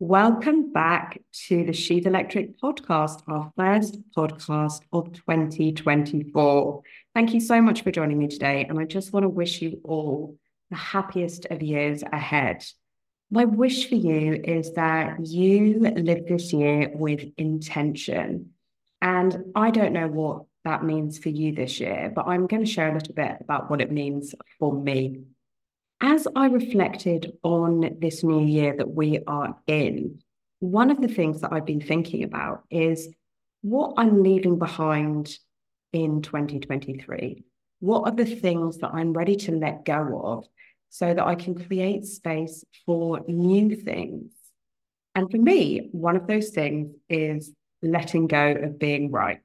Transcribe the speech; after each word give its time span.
Welcome 0.00 0.72
back 0.72 1.20
to 1.46 1.64
the 1.64 1.72
She's 1.72 2.04
Electric 2.04 2.60
podcast, 2.60 3.22
our 3.28 3.52
first 3.56 3.96
podcast 4.10 4.80
of 4.92 5.12
2024. 5.12 6.82
Thank 7.14 7.32
you 7.32 7.40
so 7.40 7.62
much 7.62 7.82
for 7.82 7.92
joining 7.92 8.18
me 8.18 8.26
today. 8.26 8.66
And 8.68 8.80
I 8.80 8.86
just 8.86 9.12
want 9.12 9.22
to 9.22 9.28
wish 9.28 9.62
you 9.62 9.80
all 9.84 10.36
the 10.70 10.76
happiest 10.76 11.46
of 11.46 11.62
years 11.62 12.02
ahead. 12.02 12.64
My 13.30 13.44
wish 13.44 13.88
for 13.88 13.94
you 13.94 14.34
is 14.34 14.72
that 14.72 15.24
you 15.24 15.78
live 15.78 16.26
this 16.26 16.52
year 16.52 16.90
with 16.92 17.24
intention. 17.36 18.50
And 19.00 19.52
I 19.54 19.70
don't 19.70 19.92
know 19.92 20.08
what 20.08 20.42
that 20.64 20.82
means 20.82 21.18
for 21.18 21.28
you 21.28 21.54
this 21.54 21.78
year, 21.78 22.12
but 22.12 22.26
I'm 22.26 22.48
going 22.48 22.64
to 22.64 22.70
share 22.70 22.90
a 22.90 22.94
little 22.94 23.14
bit 23.14 23.36
about 23.40 23.70
what 23.70 23.80
it 23.80 23.92
means 23.92 24.34
for 24.58 24.74
me. 24.74 25.20
As 26.06 26.28
I 26.36 26.48
reflected 26.48 27.32
on 27.42 27.96
this 27.98 28.22
new 28.22 28.44
year 28.44 28.76
that 28.76 28.90
we 28.90 29.20
are 29.26 29.56
in, 29.66 30.18
one 30.58 30.90
of 30.90 31.00
the 31.00 31.08
things 31.08 31.40
that 31.40 31.50
I've 31.50 31.64
been 31.64 31.80
thinking 31.80 32.24
about 32.24 32.62
is 32.70 33.08
what 33.62 33.94
I'm 33.96 34.22
leaving 34.22 34.58
behind 34.58 35.34
in 35.94 36.20
2023. 36.20 37.42
What 37.80 38.02
are 38.02 38.14
the 38.14 38.26
things 38.26 38.76
that 38.78 38.90
I'm 38.92 39.14
ready 39.14 39.36
to 39.36 39.52
let 39.52 39.86
go 39.86 40.20
of 40.22 40.44
so 40.90 41.14
that 41.14 41.26
I 41.26 41.36
can 41.36 41.54
create 41.54 42.04
space 42.04 42.66
for 42.84 43.20
new 43.26 43.74
things? 43.74 44.30
And 45.14 45.30
for 45.30 45.38
me, 45.38 45.88
one 45.92 46.16
of 46.16 46.26
those 46.26 46.50
things 46.50 46.94
is 47.08 47.50
letting 47.80 48.26
go 48.26 48.52
of 48.52 48.78
being 48.78 49.10
right. 49.10 49.40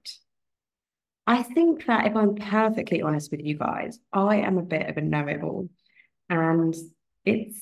I 1.26 1.42
think 1.42 1.86
that 1.86 2.08
if 2.08 2.18
I'm 2.18 2.36
perfectly 2.36 3.02
honest 3.02 3.32
with 3.32 3.46
you 3.46 3.58
guys, 3.58 3.98
I 4.12 4.38
am 4.38 4.58
a 4.58 4.64
bit 4.64 4.90
of 4.90 4.98
a 4.98 5.02
know 5.02 5.26
it 5.26 5.42
all. 5.42 5.70
And 6.30 6.76
it's 7.26 7.60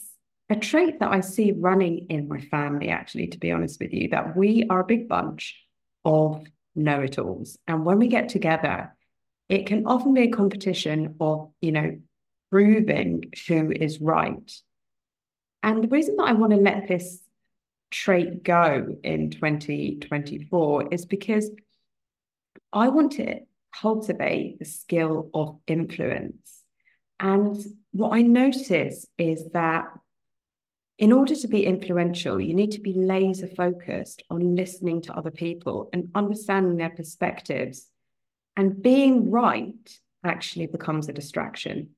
a 0.49 0.55
trait 0.55 0.99
that 0.99 1.11
I 1.11 1.21
see 1.21 1.51
running 1.51 2.07
in 2.09 2.27
my 2.27 2.39
family, 2.39 2.89
actually, 2.89 3.27
to 3.27 3.37
be 3.37 3.51
honest 3.51 3.79
with 3.79 3.93
you, 3.93 4.09
that 4.09 4.35
we 4.35 4.65
are 4.69 4.81
a 4.81 4.85
big 4.85 5.07
bunch 5.07 5.55
of 6.05 6.45
know 6.75 7.01
it 7.01 7.17
alls. 7.17 7.57
And 7.67 7.85
when 7.85 7.99
we 7.99 8.07
get 8.07 8.29
together, 8.29 8.95
it 9.49 9.65
can 9.65 9.85
often 9.85 10.13
be 10.13 10.23
a 10.23 10.31
competition 10.31 11.15
of, 11.19 11.51
you 11.61 11.71
know, 11.71 11.97
proving 12.49 13.31
who 13.47 13.71
is 13.71 13.99
right. 13.99 14.51
And 15.63 15.83
the 15.83 15.87
reason 15.87 16.15
that 16.17 16.27
I 16.27 16.33
want 16.33 16.51
to 16.51 16.57
let 16.57 16.87
this 16.87 17.21
trait 17.89 18.43
go 18.43 18.95
in 19.03 19.31
2024 19.31 20.93
is 20.93 21.05
because 21.05 21.49
I 22.71 22.89
want 22.89 23.13
to 23.13 23.39
cultivate 23.73 24.59
the 24.59 24.65
skill 24.65 25.29
of 25.33 25.59
influence. 25.67 26.63
And 27.19 27.57
what 27.91 28.13
I 28.13 28.21
notice 28.21 29.05
is 29.17 29.49
that 29.53 29.85
in 30.97 31.11
order 31.11 31.35
to 31.35 31.47
be 31.47 31.65
influential, 31.65 32.39
you 32.41 32.53
need 32.53 32.71
to 32.71 32.81
be 32.81 32.93
laser 32.93 33.47
focused 33.47 34.23
on 34.29 34.55
listening 34.55 35.01
to 35.03 35.13
other 35.13 35.31
people 35.31 35.89
and 35.93 36.09
understanding 36.15 36.77
their 36.77 36.89
perspectives. 36.89 37.87
And 38.55 38.81
being 38.81 39.29
right 39.29 39.99
actually 40.23 40.67
becomes 40.67 41.07
a 41.07 41.13
distraction. 41.13 41.89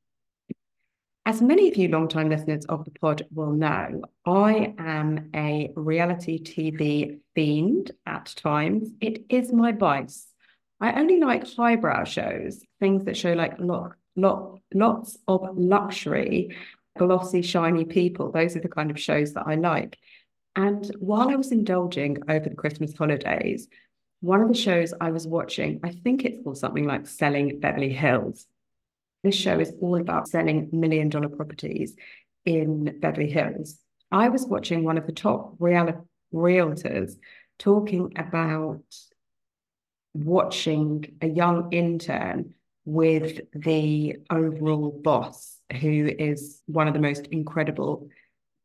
As 1.26 1.42
many 1.42 1.70
of 1.70 1.78
you 1.78 1.90
long-time 1.90 2.30
listeners 2.30 2.66
of 2.66 2.86
the 2.86 2.92
pod 2.92 3.26
will 3.32 3.52
know, 3.52 4.02
I 4.26 4.74
am 4.78 5.30
a 5.36 5.72
reality 5.76 6.42
TV 6.42 7.20
fiend 7.36 7.92
at 8.06 8.34
times. 8.36 8.90
It 9.00 9.26
is 9.30 9.54
my 9.54 9.72
vice. 9.72 10.28
I 10.82 11.00
only 11.00 11.20
like 11.20 11.46
highbrow 11.54 12.06
shows, 12.06 12.64
things 12.80 13.06
that 13.06 13.16
show 13.16 13.34
like 13.34 13.60
lot, 13.60 13.94
lot, 14.16 14.60
lots 14.74 15.18
of 15.28 15.58
luxury 15.58 16.56
glossy, 17.00 17.42
shiny 17.42 17.86
people. 17.86 18.32
Those 18.32 18.56
are 18.56 18.60
the 18.60 18.70
kind 18.70 18.92
of 18.92 19.00
shows 19.00 19.34
that 19.34 19.48
I 19.48 19.56
like. 19.56 19.98
And 20.56 20.86
while 21.00 21.30
I 21.30 21.36
was 21.36 21.52
indulging 21.52 22.18
over 22.28 22.50
the 22.50 22.56
Christmas 22.56 22.96
holidays, 22.96 23.68
one 24.22 24.42
of 24.42 24.50
the 24.50 24.54
shows 24.54 24.94
I 25.00 25.12
was 25.12 25.26
watching, 25.26 25.80
I 25.84 25.92
think 25.92 26.26
it's 26.26 26.44
called 26.44 26.58
something 26.58 26.86
like 26.86 27.08
Selling 27.08 27.60
Beverly 27.60 27.94
Hills. 27.94 28.46
This 29.24 29.36
show 29.36 29.60
is 29.60 29.74
all 29.82 30.00
about 30.00 30.28
selling 30.28 30.70
million 30.74 31.10
dollar 31.10 31.30
properties 31.30 31.96
in 32.46 33.00
Beverly 33.00 33.30
Hills. 33.30 33.80
I 34.12 34.30
was 34.30 34.46
watching 34.46 34.84
one 34.84 34.98
of 34.98 35.06
the 35.06 35.14
top 35.14 35.56
real- 35.60 36.08
realtors 36.34 37.14
talking 37.58 38.14
about 38.18 38.84
watching 40.14 41.18
a 41.22 41.28
young 41.28 41.72
intern 41.72 42.56
with 42.90 43.42
the 43.54 44.18
overall 44.32 44.90
boss 45.04 45.60
who 45.80 46.10
is 46.18 46.62
one 46.66 46.88
of 46.88 46.94
the 46.94 47.00
most 47.00 47.28
incredible 47.28 48.10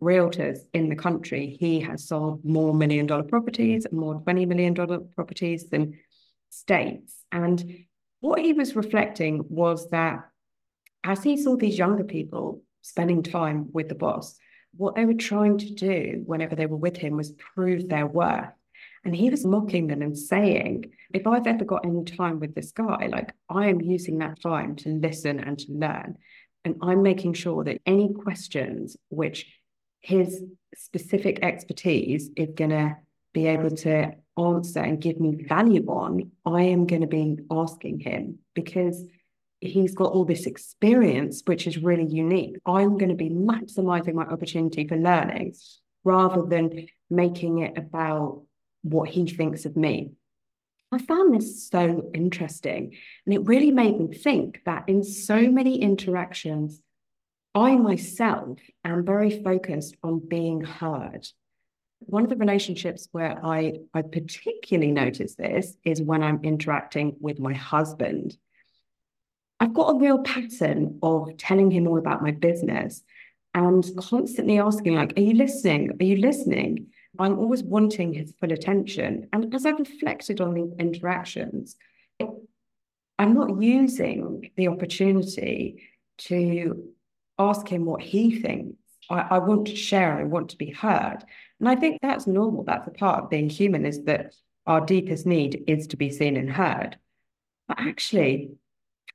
realtors 0.02 0.60
in 0.72 0.88
the 0.88 0.96
country. 0.96 1.56
He 1.60 1.80
has 1.80 2.08
sold 2.08 2.44
more 2.44 2.72
million 2.72 3.06
dollar 3.06 3.24
properties, 3.24 3.84
and 3.84 3.98
more 3.98 4.20
$20 4.20 4.46
million 4.46 4.74
properties 5.14 5.68
than 5.68 5.98
states. 6.50 7.14
And 7.32 7.84
what 8.20 8.40
he 8.40 8.54
was 8.54 8.74
reflecting 8.74 9.44
was 9.48 9.90
that 9.90 10.20
as 11.04 11.22
he 11.22 11.36
saw 11.36 11.56
these 11.56 11.78
younger 11.78 12.04
people 12.04 12.62
spending 12.80 13.22
time 13.22 13.68
with 13.72 13.88
the 13.88 13.94
boss, 13.94 14.38
what 14.76 14.94
they 14.94 15.04
were 15.04 15.14
trying 15.14 15.58
to 15.58 15.70
do 15.74 16.22
whenever 16.24 16.56
they 16.56 16.66
were 16.66 16.76
with 16.76 16.96
him 16.96 17.16
was 17.16 17.32
prove 17.32 17.88
their 17.88 18.06
worth. 18.06 18.48
And 19.04 19.14
he 19.14 19.28
was 19.28 19.44
mocking 19.44 19.86
them 19.86 20.00
and 20.00 20.16
saying, 20.16 20.92
if 21.12 21.26
I've 21.26 21.46
ever 21.46 21.64
got 21.64 21.84
any 21.84 22.04
time 22.04 22.40
with 22.40 22.54
this 22.54 22.72
guy, 22.72 23.08
like 23.12 23.32
I 23.48 23.66
am 23.68 23.80
using 23.80 24.18
that 24.18 24.40
time 24.40 24.76
to 24.76 24.88
listen 24.88 25.40
and 25.40 25.58
to 25.58 25.72
learn. 25.72 26.16
And 26.64 26.76
I'm 26.82 27.02
making 27.02 27.34
sure 27.34 27.62
that 27.64 27.82
any 27.84 28.12
questions 28.14 28.96
which 29.10 29.46
his 30.00 30.42
specific 30.74 31.40
expertise 31.42 32.30
is 32.36 32.48
going 32.54 32.70
to 32.70 32.96
be 33.34 33.46
able 33.46 33.70
to 33.70 34.12
answer 34.38 34.80
and 34.80 35.00
give 35.00 35.20
me 35.20 35.44
value 35.46 35.84
on, 35.86 36.30
I 36.46 36.62
am 36.62 36.86
going 36.86 37.02
to 37.02 37.06
be 37.06 37.38
asking 37.50 38.00
him 38.00 38.38
because 38.54 39.04
he's 39.60 39.94
got 39.94 40.12
all 40.12 40.24
this 40.24 40.46
experience, 40.46 41.42
which 41.44 41.66
is 41.66 41.78
really 41.78 42.06
unique. 42.06 42.56
I'm 42.64 42.96
going 42.96 43.10
to 43.10 43.14
be 43.14 43.30
maximizing 43.30 44.14
my 44.14 44.24
opportunity 44.24 44.86
for 44.86 44.96
learning 44.96 45.54
rather 46.04 46.42
than 46.42 46.86
making 47.10 47.60
it 47.60 47.76
about 47.76 48.42
what 48.84 49.08
he 49.08 49.26
thinks 49.26 49.64
of 49.64 49.76
me. 49.76 50.12
I 50.92 50.98
found 50.98 51.34
this 51.34 51.68
so 51.68 52.10
interesting. 52.14 52.94
And 53.26 53.34
it 53.34 53.46
really 53.46 53.72
made 53.72 53.98
me 53.98 54.14
think 54.14 54.60
that 54.64 54.84
in 54.88 55.02
so 55.02 55.50
many 55.50 55.80
interactions, 55.80 56.80
I 57.54 57.76
myself 57.76 58.60
am 58.84 59.04
very 59.04 59.42
focused 59.42 59.96
on 60.04 60.28
being 60.28 60.60
heard. 60.60 61.26
One 62.00 62.22
of 62.22 62.30
the 62.30 62.36
relationships 62.36 63.08
where 63.12 63.44
I, 63.44 63.78
I 63.94 64.02
particularly 64.02 64.92
notice 64.92 65.34
this 65.34 65.76
is 65.84 66.02
when 66.02 66.22
I'm 66.22 66.40
interacting 66.44 67.16
with 67.18 67.40
my 67.40 67.54
husband. 67.54 68.36
I've 69.58 69.74
got 69.74 69.94
a 69.94 69.98
real 69.98 70.22
pattern 70.22 70.98
of 71.02 71.36
telling 71.38 71.70
him 71.70 71.88
all 71.88 71.98
about 71.98 72.22
my 72.22 72.32
business 72.32 73.02
and 73.54 73.84
constantly 73.96 74.60
asking, 74.60 74.96
like, 74.96 75.16
are 75.16 75.22
you 75.22 75.34
listening? 75.34 75.92
Are 75.98 76.04
you 76.04 76.16
listening? 76.16 76.88
I'm 77.18 77.38
always 77.38 77.62
wanting 77.62 78.12
his 78.12 78.34
full 78.40 78.52
attention. 78.52 79.28
And 79.32 79.54
as 79.54 79.64
I've 79.64 79.78
reflected 79.78 80.40
on 80.40 80.54
the 80.54 80.74
interactions, 80.78 81.76
I'm 83.18 83.34
not 83.34 83.62
using 83.62 84.50
the 84.56 84.68
opportunity 84.68 85.84
to 86.18 86.88
ask 87.38 87.68
him 87.68 87.84
what 87.84 88.02
he 88.02 88.40
thinks. 88.40 88.76
I, 89.08 89.26
I 89.30 89.38
want 89.38 89.66
to 89.68 89.76
share, 89.76 90.18
I 90.18 90.24
want 90.24 90.50
to 90.50 90.56
be 90.56 90.70
heard. 90.70 91.18
And 91.60 91.68
I 91.68 91.76
think 91.76 92.00
that's 92.02 92.26
normal. 92.26 92.64
That's 92.64 92.88
a 92.88 92.90
part 92.90 93.22
of 93.22 93.30
being 93.30 93.48
human, 93.48 93.86
is 93.86 94.02
that 94.04 94.34
our 94.66 94.80
deepest 94.80 95.26
need 95.26 95.64
is 95.66 95.86
to 95.88 95.96
be 95.96 96.10
seen 96.10 96.36
and 96.36 96.50
heard. 96.50 96.98
But 97.68 97.80
actually, 97.80 98.50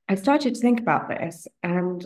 I 0.08 0.14
started 0.14 0.54
to 0.54 0.60
think 0.60 0.80
about 0.80 1.08
this 1.08 1.46
and 1.62 2.04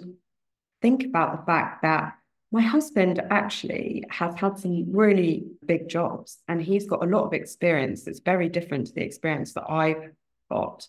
think 0.82 1.04
about 1.04 1.38
the 1.38 1.46
fact 1.46 1.82
that 1.82 2.14
my 2.54 2.60
husband 2.60 3.20
actually 3.30 4.04
has 4.10 4.32
had 4.36 4.56
some 4.56 4.84
really 4.92 5.44
big 5.66 5.88
jobs 5.88 6.38
and 6.46 6.62
he's 6.62 6.86
got 6.86 7.02
a 7.02 7.08
lot 7.08 7.24
of 7.24 7.32
experience 7.32 8.04
that's 8.04 8.20
very 8.20 8.48
different 8.48 8.86
to 8.86 8.92
the 8.94 9.02
experience 9.02 9.54
that 9.54 9.68
I've 9.68 10.12
got. 10.48 10.86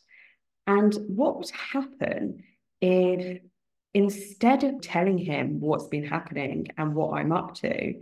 And 0.68 0.94
what 1.08 1.38
would 1.38 1.50
happen 1.50 2.44
if 2.82 3.42
instead 3.96 4.64
of 4.64 4.80
telling 4.82 5.18
him 5.18 5.60
what's 5.60 5.88
been 5.88 6.06
happening 6.06 6.68
and 6.78 6.94
what 6.94 7.18
I'm 7.18 7.32
up 7.32 7.56
to, 7.56 7.96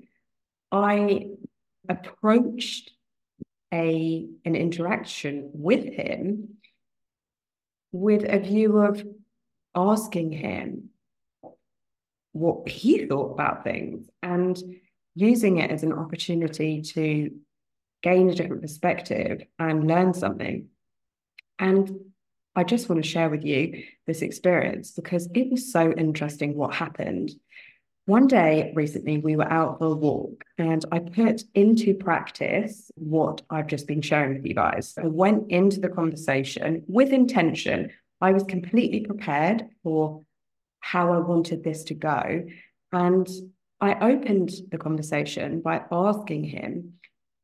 I 0.69 1.27
approached 1.87 2.91
a 3.73 4.27
an 4.43 4.57
interaction 4.57 5.51
with 5.53 5.85
him 5.85 6.57
with 7.93 8.25
a 8.27 8.39
view 8.39 8.79
of 8.79 9.07
asking 9.73 10.33
him 10.33 10.89
what 12.33 12.67
he 12.67 13.05
thought 13.05 13.31
about 13.31 13.63
things 13.63 14.09
and 14.21 14.61
using 15.15 15.57
it 15.57 15.71
as 15.71 15.83
an 15.83 15.93
opportunity 15.93 16.81
to 16.81 17.31
gain 18.01 18.29
a 18.29 18.35
different 18.35 18.61
perspective 18.61 19.43
and 19.57 19.87
learn 19.87 20.13
something. 20.13 20.67
And 21.59 21.91
I 22.55 22.63
just 22.63 22.89
want 22.89 23.03
to 23.03 23.09
share 23.09 23.29
with 23.29 23.43
you 23.43 23.83
this 24.05 24.21
experience 24.21 24.91
because 24.91 25.27
it 25.33 25.49
was 25.49 25.71
so 25.71 25.91
interesting 25.91 26.55
what 26.55 26.73
happened. 26.73 27.31
One 28.05 28.27
day 28.27 28.73
recently, 28.75 29.17
we 29.19 29.37
were 29.37 29.49
out 29.49 29.79
for 29.79 29.85
a 29.85 29.95
walk 29.95 30.43
and 30.57 30.83
I 30.91 30.99
put 30.99 31.43
into 31.55 31.93
practice 31.93 32.91
what 32.95 33.41
I've 33.49 33.67
just 33.67 33.87
been 33.87 34.01
sharing 34.01 34.35
with 34.35 34.45
you 34.45 34.53
guys. 34.53 34.93
I 35.01 35.07
went 35.07 35.49
into 35.51 35.79
the 35.79 35.89
conversation 35.89 36.83
with 36.87 37.13
intention. 37.13 37.91
I 38.19 38.31
was 38.31 38.43
completely 38.43 39.01
prepared 39.01 39.67
for 39.83 40.23
how 40.83 41.13
I 41.13 41.17
wanted 41.19 41.63
this 41.63 41.85
to 41.85 41.93
go. 41.93 42.43
And 42.91 43.27
I 43.79 44.11
opened 44.11 44.51
the 44.69 44.77
conversation 44.77 45.61
by 45.61 45.81
asking 45.89 46.43
him, 46.43 46.95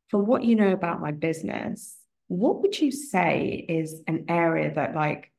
for 0.09 0.19
what 0.19 0.43
you 0.43 0.57
know 0.57 0.73
about 0.73 0.99
my 0.99 1.11
business, 1.11 1.95
what 2.27 2.61
would 2.61 2.77
you 2.77 2.91
say 2.91 3.65
is 3.69 4.01
an 4.07 4.25
area 4.27 4.73
that 4.73 4.93
like 4.93 5.31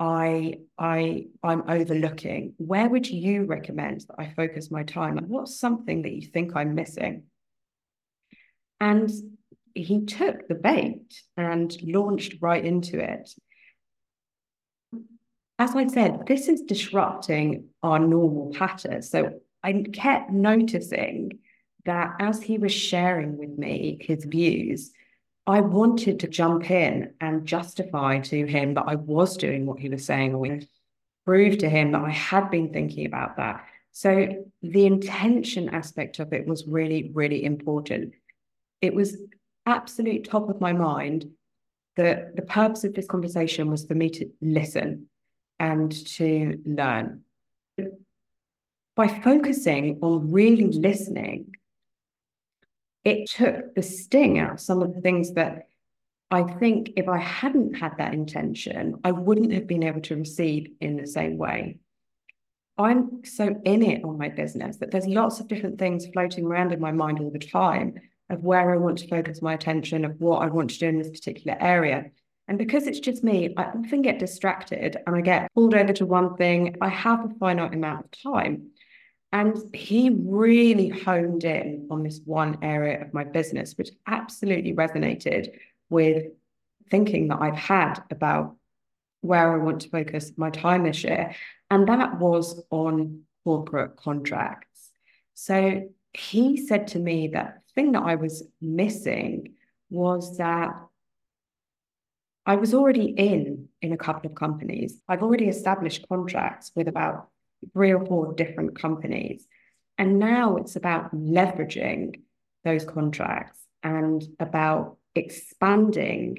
I 0.00 0.60
I 0.78 1.26
I'm 1.42 1.68
overlooking? 1.68 2.54
Where 2.56 2.88
would 2.88 3.06
you 3.06 3.44
recommend 3.44 4.00
that 4.08 4.16
I 4.18 4.32
focus 4.34 4.70
my 4.70 4.84
time? 4.84 5.16
Like, 5.16 5.26
what's 5.26 5.60
something 5.60 6.02
that 6.02 6.12
you 6.12 6.22
think 6.22 6.56
I'm 6.56 6.74
missing? 6.74 7.24
And 8.80 9.10
he 9.74 10.06
took 10.06 10.48
the 10.48 10.54
bait 10.54 11.22
and 11.36 11.70
launched 11.82 12.36
right 12.40 12.64
into 12.64 12.98
it. 12.98 13.30
As 15.62 15.76
I 15.76 15.86
said, 15.86 16.26
this 16.26 16.48
is 16.48 16.62
disrupting 16.62 17.68
our 17.84 18.00
normal 18.00 18.52
pattern. 18.52 19.00
So 19.00 19.34
I 19.62 19.84
kept 19.92 20.32
noticing 20.32 21.38
that 21.84 22.16
as 22.18 22.42
he 22.42 22.58
was 22.58 22.72
sharing 22.72 23.38
with 23.38 23.56
me 23.56 23.96
his 24.00 24.24
views, 24.24 24.90
I 25.46 25.60
wanted 25.60 26.18
to 26.18 26.26
jump 26.26 26.68
in 26.68 27.14
and 27.20 27.46
justify 27.46 28.18
to 28.18 28.44
him 28.44 28.74
that 28.74 28.86
I 28.88 28.96
was 28.96 29.36
doing 29.36 29.64
what 29.64 29.78
he 29.78 29.88
was 29.88 30.04
saying, 30.04 30.34
or 30.34 30.58
prove 31.24 31.58
to 31.58 31.68
him 31.68 31.92
that 31.92 32.02
I 32.02 32.10
had 32.10 32.50
been 32.50 32.72
thinking 32.72 33.06
about 33.06 33.36
that. 33.36 33.64
So 33.92 34.44
the 34.62 34.86
intention 34.86 35.68
aspect 35.68 36.18
of 36.18 36.32
it 36.32 36.44
was 36.44 36.66
really, 36.66 37.12
really 37.14 37.44
important. 37.44 38.14
It 38.80 38.96
was 38.96 39.16
absolute 39.64 40.28
top 40.28 40.50
of 40.50 40.60
my 40.60 40.72
mind 40.72 41.30
that 41.94 42.34
the 42.34 42.42
purpose 42.42 42.82
of 42.82 42.94
this 42.94 43.06
conversation 43.06 43.70
was 43.70 43.84
for 43.84 43.94
me 43.94 44.10
to 44.10 44.28
listen 44.40 45.06
and 45.62 45.92
to 46.06 46.60
learn. 46.66 47.22
By 48.96 49.06
focusing 49.06 50.00
on 50.02 50.32
really 50.32 50.66
listening, 50.66 51.54
it 53.04 53.30
took 53.30 53.74
the 53.74 53.82
sting 53.82 54.40
out 54.40 54.54
of 54.54 54.60
some 54.60 54.82
of 54.82 54.92
the 54.92 55.00
things 55.00 55.34
that 55.34 55.68
I 56.32 56.42
think 56.42 56.90
if 56.96 57.08
I 57.08 57.18
hadn't 57.18 57.74
had 57.74 57.98
that 57.98 58.12
intention, 58.12 58.96
I 59.04 59.12
wouldn't 59.12 59.52
have 59.52 59.68
been 59.68 59.84
able 59.84 60.00
to 60.02 60.16
receive 60.16 60.72
in 60.80 60.96
the 60.96 61.06
same 61.06 61.38
way. 61.38 61.78
I'm 62.76 63.24
so 63.24 63.54
in 63.64 63.82
it 63.82 64.02
on 64.02 64.18
my 64.18 64.30
business 64.30 64.78
that 64.78 64.90
there's 64.90 65.06
lots 65.06 65.38
of 65.38 65.46
different 65.46 65.78
things 65.78 66.06
floating 66.06 66.44
around 66.44 66.72
in 66.72 66.80
my 66.80 66.90
mind 66.90 67.20
all 67.20 67.30
the 67.30 67.38
time 67.38 67.94
of 68.30 68.42
where 68.42 68.72
I 68.72 68.78
want 68.78 68.98
to 68.98 69.08
focus 69.08 69.42
my 69.42 69.54
attention, 69.54 70.04
of 70.04 70.20
what 70.20 70.42
I 70.42 70.46
want 70.46 70.70
to 70.70 70.78
do 70.78 70.88
in 70.88 70.98
this 70.98 71.10
particular 71.10 71.56
area. 71.60 72.10
And 72.48 72.58
because 72.58 72.86
it's 72.86 73.00
just 73.00 73.22
me, 73.22 73.54
I 73.56 73.64
often 73.64 74.02
get 74.02 74.18
distracted 74.18 74.98
and 75.06 75.16
I 75.16 75.20
get 75.20 75.52
pulled 75.54 75.74
over 75.74 75.92
to 75.94 76.06
one 76.06 76.36
thing. 76.36 76.76
I 76.80 76.88
have 76.88 77.24
a 77.24 77.34
finite 77.38 77.74
amount 77.74 78.06
of 78.06 78.10
time. 78.22 78.70
And 79.32 79.56
he 79.74 80.10
really 80.10 80.88
honed 80.88 81.44
in 81.44 81.88
on 81.90 82.02
this 82.02 82.20
one 82.24 82.58
area 82.62 83.00
of 83.00 83.14
my 83.14 83.24
business, 83.24 83.78
which 83.78 83.90
absolutely 84.06 84.74
resonated 84.74 85.54
with 85.88 86.26
thinking 86.90 87.28
that 87.28 87.40
I've 87.40 87.56
had 87.56 88.02
about 88.10 88.56
where 89.22 89.54
I 89.54 89.64
want 89.64 89.82
to 89.82 89.88
focus 89.88 90.32
my 90.36 90.50
time 90.50 90.82
this 90.82 91.02
year. 91.04 91.34
And 91.70 91.88
that 91.88 92.18
was 92.18 92.60
on 92.70 93.22
corporate 93.44 93.96
contracts. 93.96 94.90
So 95.34 95.88
he 96.12 96.66
said 96.66 96.88
to 96.88 96.98
me 96.98 97.28
that 97.28 97.62
the 97.66 97.72
thing 97.74 97.92
that 97.92 98.02
I 98.02 98.16
was 98.16 98.42
missing 98.60 99.54
was 99.88 100.36
that 100.36 100.74
I 102.44 102.56
was 102.56 102.74
already 102.74 103.06
in 103.06 103.68
in 103.80 103.92
a 103.92 103.96
couple 103.96 104.30
of 104.30 104.36
companies. 104.36 105.00
I've 105.08 105.22
already 105.22 105.48
established 105.48 106.08
contracts 106.08 106.72
with 106.74 106.88
about 106.88 107.28
three 107.72 107.92
or 107.92 108.04
four 108.04 108.34
different 108.34 108.78
companies. 108.78 109.46
And 109.98 110.18
now 110.18 110.56
it's 110.56 110.74
about 110.74 111.14
leveraging 111.14 112.22
those 112.64 112.84
contracts 112.84 113.60
and 113.82 114.26
about 114.40 114.96
expanding 115.14 116.38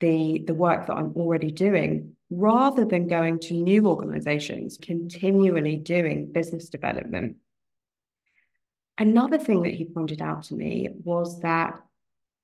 the, 0.00 0.44
the 0.46 0.54
work 0.54 0.86
that 0.86 0.94
I'm 0.94 1.12
already 1.16 1.50
doing 1.50 2.16
rather 2.30 2.84
than 2.84 3.08
going 3.08 3.38
to 3.38 3.54
new 3.54 3.86
organizations, 3.86 4.78
continually 4.80 5.76
doing 5.76 6.30
business 6.30 6.68
development. 6.68 7.36
Another 8.98 9.38
thing 9.38 9.62
that 9.62 9.74
he 9.74 9.84
pointed 9.84 10.20
out 10.20 10.44
to 10.44 10.54
me 10.54 10.88
was 11.04 11.40
that 11.40 11.80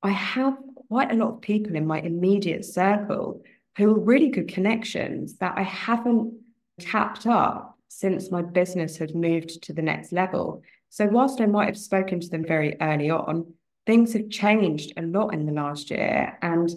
I 0.02 0.10
have 0.10 0.56
quite 0.94 1.10
a 1.10 1.16
lot 1.16 1.34
of 1.34 1.40
people 1.40 1.74
in 1.74 1.84
my 1.84 1.98
immediate 2.02 2.64
circle 2.64 3.42
who 3.76 3.96
are 3.96 3.98
really 3.98 4.28
good 4.28 4.46
connections 4.46 5.36
that 5.38 5.52
I 5.56 5.62
haven't 5.62 6.32
tapped 6.78 7.26
up 7.26 7.76
since 7.88 8.30
my 8.30 8.42
business 8.42 8.96
had 8.96 9.12
moved 9.12 9.60
to 9.64 9.72
the 9.72 9.82
next 9.82 10.12
level. 10.12 10.62
So, 10.90 11.06
whilst 11.06 11.40
I 11.40 11.46
might 11.46 11.66
have 11.66 11.76
spoken 11.76 12.20
to 12.20 12.28
them 12.28 12.44
very 12.46 12.76
early 12.80 13.10
on, 13.10 13.54
things 13.86 14.12
have 14.12 14.30
changed 14.30 14.92
a 14.96 15.02
lot 15.02 15.34
in 15.34 15.46
the 15.46 15.52
last 15.52 15.90
year. 15.90 16.38
And 16.42 16.70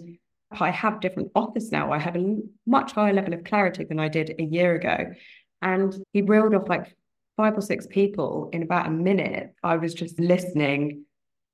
I 0.50 0.70
have 0.72 1.00
different 1.00 1.30
offers 1.36 1.70
now. 1.70 1.92
I 1.92 1.98
have 2.00 2.16
a 2.16 2.38
much 2.66 2.90
higher 2.90 3.12
level 3.12 3.34
of 3.34 3.44
clarity 3.44 3.84
than 3.84 4.00
I 4.00 4.08
did 4.08 4.34
a 4.36 4.42
year 4.42 4.74
ago. 4.74 5.14
And 5.62 5.94
he 6.12 6.22
reeled 6.22 6.56
off 6.56 6.68
like 6.68 6.92
five 7.36 7.56
or 7.56 7.62
six 7.62 7.86
people 7.86 8.50
in 8.52 8.64
about 8.64 8.88
a 8.88 8.90
minute. 8.90 9.54
I 9.62 9.76
was 9.76 9.94
just 9.94 10.18
listening, 10.18 11.04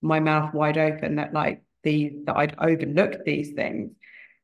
my 0.00 0.18
mouth 0.18 0.54
wide 0.54 0.78
open, 0.78 1.16
that 1.16 1.34
like 1.34 1.60
the 1.84 2.12
that 2.24 2.36
I'd 2.36 2.56
overlooked 2.58 3.24
these 3.24 3.52
things. 3.52 3.92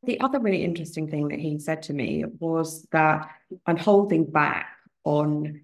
The 0.04 0.20
other 0.20 0.38
really 0.38 0.64
interesting 0.64 1.08
thing 1.08 1.28
that 1.28 1.38
he 1.38 1.58
said 1.58 1.82
to 1.84 1.92
me 1.92 2.24
was 2.38 2.86
that 2.92 3.28
I'm 3.66 3.76
holding 3.76 4.24
back 4.24 4.68
on 5.04 5.62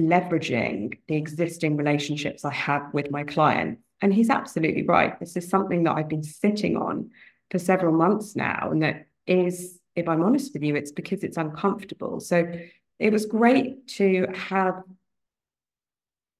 leveraging 0.00 0.98
the 1.06 1.16
existing 1.16 1.76
relationships 1.76 2.44
I 2.44 2.52
have 2.52 2.94
with 2.94 3.10
my 3.10 3.24
client. 3.24 3.78
And 4.00 4.12
he's 4.12 4.30
absolutely 4.30 4.84
right. 4.84 5.18
This 5.20 5.36
is 5.36 5.48
something 5.48 5.84
that 5.84 5.96
I've 5.96 6.08
been 6.08 6.22
sitting 6.22 6.76
on 6.76 7.10
for 7.50 7.58
several 7.58 7.92
months 7.92 8.34
now. 8.34 8.70
And 8.70 8.82
that 8.82 9.06
is, 9.26 9.78
if 9.94 10.08
I'm 10.08 10.22
honest 10.22 10.54
with 10.54 10.62
you, 10.62 10.74
it's 10.74 10.92
because 10.92 11.22
it's 11.22 11.36
uncomfortable. 11.36 12.20
So 12.20 12.50
it 12.98 13.12
was 13.12 13.26
great 13.26 13.86
to 13.98 14.26
have 14.34 14.82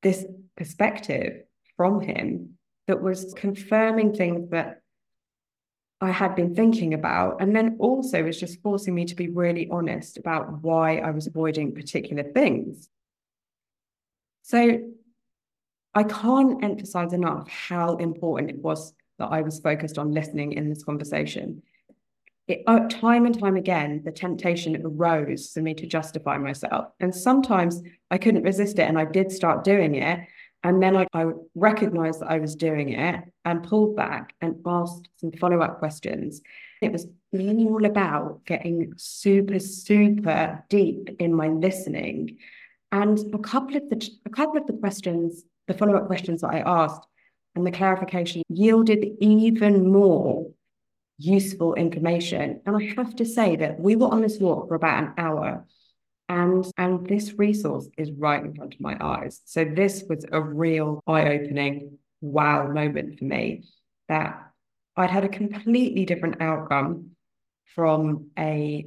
this 0.02 0.24
perspective 0.56 1.42
from 1.76 2.00
him 2.00 2.54
that 2.86 3.02
was 3.02 3.32
confirming 3.34 4.14
things 4.14 4.50
that 4.50 4.82
I 6.00 6.10
had 6.10 6.34
been 6.34 6.54
thinking 6.54 6.94
about. 6.94 7.40
And 7.40 7.54
then 7.54 7.76
also 7.78 8.24
was 8.24 8.38
just 8.38 8.60
forcing 8.60 8.94
me 8.94 9.04
to 9.04 9.14
be 9.14 9.28
really 9.28 9.68
honest 9.70 10.18
about 10.18 10.62
why 10.62 10.98
I 10.98 11.10
was 11.10 11.28
avoiding 11.28 11.74
particular 11.74 12.24
things. 12.24 12.88
So 14.42 14.80
I 15.94 16.02
can't 16.02 16.64
emphasize 16.64 17.12
enough 17.12 17.48
how 17.48 17.96
important 17.96 18.50
it 18.50 18.58
was 18.58 18.94
that 19.18 19.26
I 19.26 19.42
was 19.42 19.60
focused 19.60 19.98
on 19.98 20.12
listening 20.12 20.52
in 20.54 20.68
this 20.68 20.82
conversation. 20.82 21.62
It, 22.48 22.64
uh, 22.66 22.88
time 22.88 23.24
and 23.24 23.38
time 23.38 23.56
again, 23.56 24.02
the 24.04 24.10
temptation 24.10 24.80
arose 24.84 25.52
for 25.52 25.60
me 25.60 25.74
to 25.74 25.86
justify 25.86 26.38
myself. 26.38 26.86
And 26.98 27.14
sometimes 27.14 27.80
I 28.10 28.18
couldn't 28.18 28.42
resist 28.42 28.80
it 28.80 28.88
and 28.88 28.98
I 28.98 29.04
did 29.04 29.30
start 29.30 29.62
doing 29.62 29.94
it. 29.94 30.20
And 30.64 30.82
then 30.82 30.96
I, 30.96 31.06
I 31.12 31.26
recognized 31.54 32.20
that 32.20 32.30
I 32.30 32.38
was 32.38 32.54
doing 32.54 32.90
it 32.90 33.24
and 33.44 33.62
pulled 33.62 33.96
back 33.96 34.34
and 34.40 34.56
asked 34.64 35.08
some 35.16 35.32
follow 35.32 35.60
up 35.60 35.78
questions. 35.78 36.40
It 36.80 36.92
was 36.92 37.06
all 37.32 37.84
about 37.84 38.44
getting 38.44 38.92
super, 38.96 39.58
super 39.58 40.64
deep 40.68 41.16
in 41.18 41.34
my 41.34 41.48
listening. 41.48 42.38
And 42.92 43.18
a 43.34 43.38
couple 43.38 43.76
of 43.76 43.88
the 43.88 44.10
a 44.26 44.30
couple 44.30 44.58
of 44.58 44.66
the 44.66 44.74
questions, 44.74 45.44
the 45.66 45.74
follow 45.74 45.96
up 45.96 46.06
questions 46.06 46.42
that 46.42 46.50
I 46.50 46.60
asked, 46.60 47.06
and 47.54 47.66
the 47.66 47.72
clarification 47.72 48.42
yielded 48.48 49.04
even 49.20 49.90
more 49.90 50.50
useful 51.18 51.74
information. 51.74 52.60
And 52.66 52.76
I 52.76 52.94
have 52.96 53.16
to 53.16 53.24
say 53.24 53.56
that 53.56 53.80
we 53.80 53.96
were 53.96 54.08
on 54.08 54.22
this 54.22 54.38
walk 54.38 54.68
for 54.68 54.74
about 54.74 55.02
an 55.02 55.14
hour 55.16 55.64
and 56.32 56.64
and 56.78 57.06
this 57.06 57.34
resource 57.34 57.88
is 57.98 58.10
right 58.12 58.42
in 58.42 58.54
front 58.54 58.74
of 58.74 58.80
my 58.80 58.96
eyes. 59.00 59.42
So 59.44 59.64
this 59.64 60.04
was 60.08 60.24
a 60.32 60.40
real 60.40 61.00
eye-opening 61.06 61.98
wow 62.22 62.68
moment 62.68 63.18
for 63.18 63.24
me 63.24 63.64
that 64.08 64.40
i'd 64.96 65.10
had 65.10 65.24
a 65.24 65.28
completely 65.28 66.04
different 66.04 66.40
outcome 66.40 67.10
from 67.74 68.30
a 68.38 68.86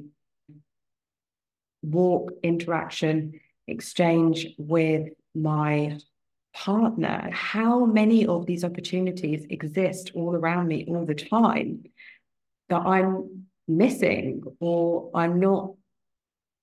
walk 1.82 2.32
interaction 2.42 3.38
exchange 3.68 4.46
with 4.56 5.08
my 5.34 5.98
partner. 6.54 7.28
How 7.32 7.84
many 7.84 8.26
of 8.26 8.46
these 8.46 8.64
opportunities 8.64 9.44
exist 9.50 10.12
all 10.14 10.34
around 10.34 10.68
me 10.68 10.86
all 10.88 11.04
the 11.04 11.14
time 11.14 11.84
that 12.70 12.82
i'm 12.94 13.46
missing 13.68 14.42
or 14.60 15.10
i'm 15.14 15.38
not 15.40 15.72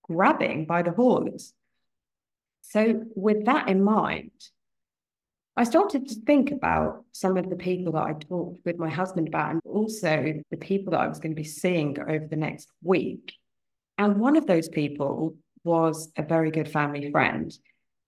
grabbing 0.03 0.65
by 0.65 0.81
the 0.81 0.91
horns. 0.91 1.53
So, 2.61 3.03
with 3.15 3.45
that 3.45 3.67
in 3.69 3.83
mind, 3.83 4.31
I 5.55 5.65
started 5.65 6.07
to 6.09 6.15
think 6.15 6.51
about 6.51 7.03
some 7.11 7.37
of 7.37 7.49
the 7.49 7.55
people 7.55 7.93
that 7.93 8.03
I 8.03 8.13
talked 8.13 8.65
with 8.65 8.79
my 8.79 8.89
husband 8.89 9.27
about, 9.27 9.51
and 9.51 9.61
also 9.65 10.41
the 10.49 10.57
people 10.57 10.91
that 10.91 11.01
I 11.01 11.07
was 11.07 11.19
going 11.19 11.33
to 11.33 11.41
be 11.41 11.47
seeing 11.47 11.99
over 11.99 12.25
the 12.25 12.35
next 12.35 12.67
week. 12.81 13.33
And 13.97 14.19
one 14.19 14.35
of 14.35 14.47
those 14.47 14.67
people 14.67 15.35
was 15.63 16.11
a 16.17 16.23
very 16.23 16.49
good 16.49 16.67
family 16.67 17.11
friend. 17.11 17.55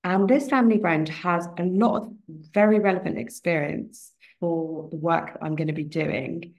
And 0.03 0.27
this 0.27 0.49
family 0.49 0.79
friend 0.79 1.07
has 1.09 1.47
a 1.59 1.63
lot 1.63 2.03
of 2.03 2.13
very 2.27 2.79
relevant 2.79 3.17
experience 3.17 4.11
for 4.39 4.89
the 4.89 4.97
work 4.97 5.33
that 5.33 5.43
I'm 5.43 5.55
going 5.55 5.67
to 5.67 5.73
be 5.73 5.83
doing 5.83 6.55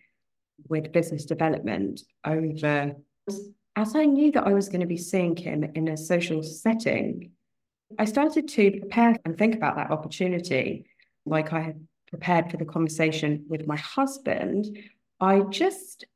with 0.69 0.93
business 0.93 1.25
development 1.25 2.03
over. 2.25 2.95
As 3.79 3.95
I 3.95 4.07
knew 4.07 4.33
that 4.33 4.47
I 4.47 4.55
was 4.55 4.71
going 4.71 4.81
to 4.81 4.87
be 4.87 4.97
seeing 4.97 5.37
him 5.37 5.63
in 5.75 5.89
a 5.89 5.99
social 5.99 6.43
setting, 6.43 7.33
I 7.99 8.07
started 8.07 8.49
to 8.49 8.71
prepare 8.71 9.17
and 9.27 9.37
think 9.37 9.55
about 9.55 9.77
that 9.77 9.91
opportunity. 9.91 10.87
Like 11.27 11.53
I 11.53 11.61
had 11.61 11.87
prepared 12.09 12.51
for 12.51 12.57
the 12.57 12.65
conversation 12.65 13.45
with 13.51 13.67
my 13.67 13.77
husband, 13.77 14.67
I 15.21 15.41
just 15.41 16.07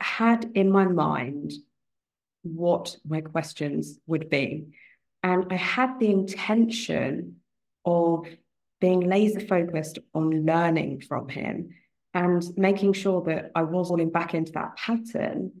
had 0.00 0.50
in 0.54 0.70
my 0.72 0.86
mind 0.86 1.52
what 2.42 2.96
my 3.06 3.20
questions 3.20 3.98
would 4.06 4.30
be. 4.30 4.64
And 5.22 5.46
I 5.50 5.56
had 5.56 5.98
the 6.00 6.10
intention 6.10 7.36
of 7.84 8.26
being 8.80 9.00
laser 9.00 9.40
focused 9.40 9.98
on 10.14 10.46
learning 10.46 11.02
from 11.02 11.28
him 11.28 11.74
and 12.14 12.44
making 12.56 12.94
sure 12.94 13.22
that 13.24 13.50
I 13.54 13.62
was 13.62 13.88
falling 13.88 14.10
back 14.10 14.34
into 14.34 14.52
that 14.52 14.76
pattern, 14.76 15.52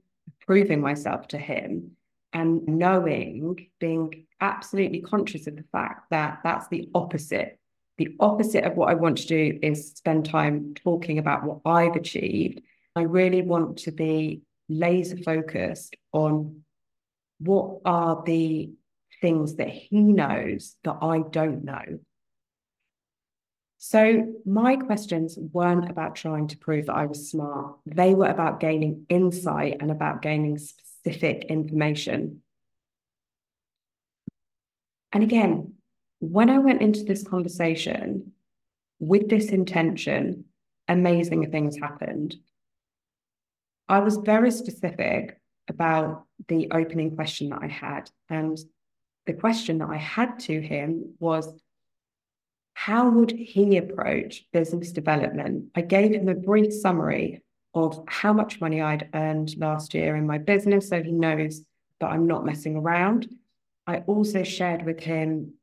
proving 0.46 0.80
myself 0.80 1.28
to 1.28 1.38
him 1.38 1.92
and 2.32 2.66
knowing, 2.66 3.68
being 3.78 4.26
absolutely 4.40 5.00
conscious 5.00 5.46
of 5.46 5.56
the 5.56 5.64
fact 5.72 6.10
that 6.10 6.40
that's 6.42 6.68
the 6.68 6.88
opposite. 6.94 7.58
The 7.96 8.16
opposite 8.18 8.64
of 8.64 8.76
what 8.76 8.90
I 8.90 8.94
want 8.94 9.18
to 9.18 9.26
do 9.26 9.58
is 9.62 9.92
spend 9.92 10.26
time 10.26 10.74
talking 10.74 11.18
about 11.18 11.44
what 11.44 11.60
I've 11.64 11.94
achieved. 11.94 12.60
I 12.96 13.02
really 13.02 13.42
want 13.42 13.78
to 13.78 13.92
be 13.92 14.42
laser 14.68 15.16
focused 15.18 15.94
on 16.12 16.64
what 17.38 17.80
are 17.84 18.22
the 18.26 18.72
things 19.20 19.56
that 19.56 19.68
he 19.68 20.00
knows 20.00 20.76
that 20.84 20.98
I 21.00 21.20
don't 21.30 21.64
know. 21.64 22.00
So 23.86 24.32
my 24.46 24.76
questions 24.76 25.36
weren't 25.38 25.90
about 25.90 26.16
trying 26.16 26.48
to 26.48 26.56
prove 26.56 26.86
that 26.86 26.96
I 26.96 27.04
was 27.04 27.28
smart. 27.28 27.76
They 27.84 28.14
were 28.14 28.28
about 28.28 28.58
gaining 28.58 29.04
insight 29.10 29.76
and 29.78 29.90
about 29.90 30.22
gaining 30.22 30.56
specific 30.56 31.44
information. 31.50 32.40
And 35.12 35.22
again, 35.22 35.74
when 36.20 36.48
I 36.48 36.60
went 36.60 36.80
into 36.80 37.04
this 37.04 37.24
conversation 37.24 38.32
with 39.00 39.28
this 39.28 39.50
intention, 39.50 40.46
amazing 40.88 41.50
things 41.50 41.76
happened. 41.76 42.36
I 43.86 43.98
was 43.98 44.16
very 44.16 44.50
specific 44.50 45.38
about 45.68 46.24
the 46.48 46.68
opening 46.70 47.14
question 47.14 47.50
that 47.50 47.60
I 47.62 47.68
had. 47.68 48.10
And 48.30 48.56
the 49.26 49.34
question 49.34 49.76
that 49.78 49.90
I 49.90 49.98
had 49.98 50.38
to 50.40 50.58
him 50.58 51.16
was 51.18 51.52
how 52.74 53.08
would 53.08 53.30
he 53.30 53.76
approach 53.76 54.44
business 54.52 54.92
development? 54.92 55.70
I 55.74 55.80
gave 55.80 56.12
him 56.12 56.28
a 56.28 56.34
brief 56.34 56.72
summary 56.72 57.42
of 57.72 58.04
how 58.06 58.32
much 58.32 58.60
money 58.60 58.80
I'd 58.80 59.08
earned 59.14 59.56
last 59.56 59.94
year 59.94 60.14
in 60.16 60.26
my 60.26 60.38
business 60.38 60.88
so 60.88 61.02
he 61.02 61.12
knows 61.12 61.62
that 62.00 62.10
I'm 62.10 62.26
not 62.26 62.44
messing 62.44 62.76
around. 62.76 63.28
I 63.86 63.98
also 63.98 64.42
shared 64.42 64.84
with 64.84 65.00
him 65.00 65.54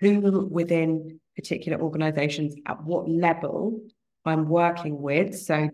who 0.00 0.46
within 0.46 1.20
particular 1.36 1.80
organizations 1.80 2.54
at 2.66 2.82
what 2.82 3.08
level 3.08 3.80
I'm 4.24 4.48
working 4.48 5.00
with. 5.00 5.38
So 5.38 5.70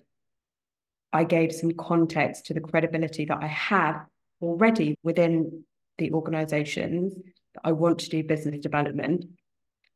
I 1.12 1.25
gave 1.25 1.52
some 1.52 1.73
context 1.73 2.47
to 2.47 2.55
the 2.55 2.61
credibility 2.61 3.25
that 3.26 3.38
I 3.43 3.47
have 3.47 4.05
already 4.43 4.99
within 5.02 5.64
the 5.99 6.12
organizations 6.12 7.14
that 7.55 7.61
I 7.64 7.73
want 7.73 8.00
to 8.00 8.11
do 8.11 8.23
business 8.23 8.61
development. 8.61 9.25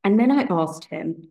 And 0.04 0.18
then 0.18 0.30
I 0.30 0.46
asked 0.50 0.86
him, 0.86 1.30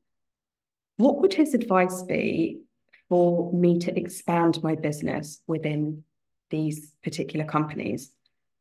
what 0.98 1.22
would 1.22 1.34
his 1.34 1.54
advice 1.54 2.04
be 2.04 2.62
for 3.08 3.52
me 3.54 3.80
to 3.80 3.98
expand 3.98 4.62
my 4.62 4.76
business 4.76 5.42
within 5.48 6.04
these 6.50 6.94
particular 7.04 7.46
companies? 7.46 8.12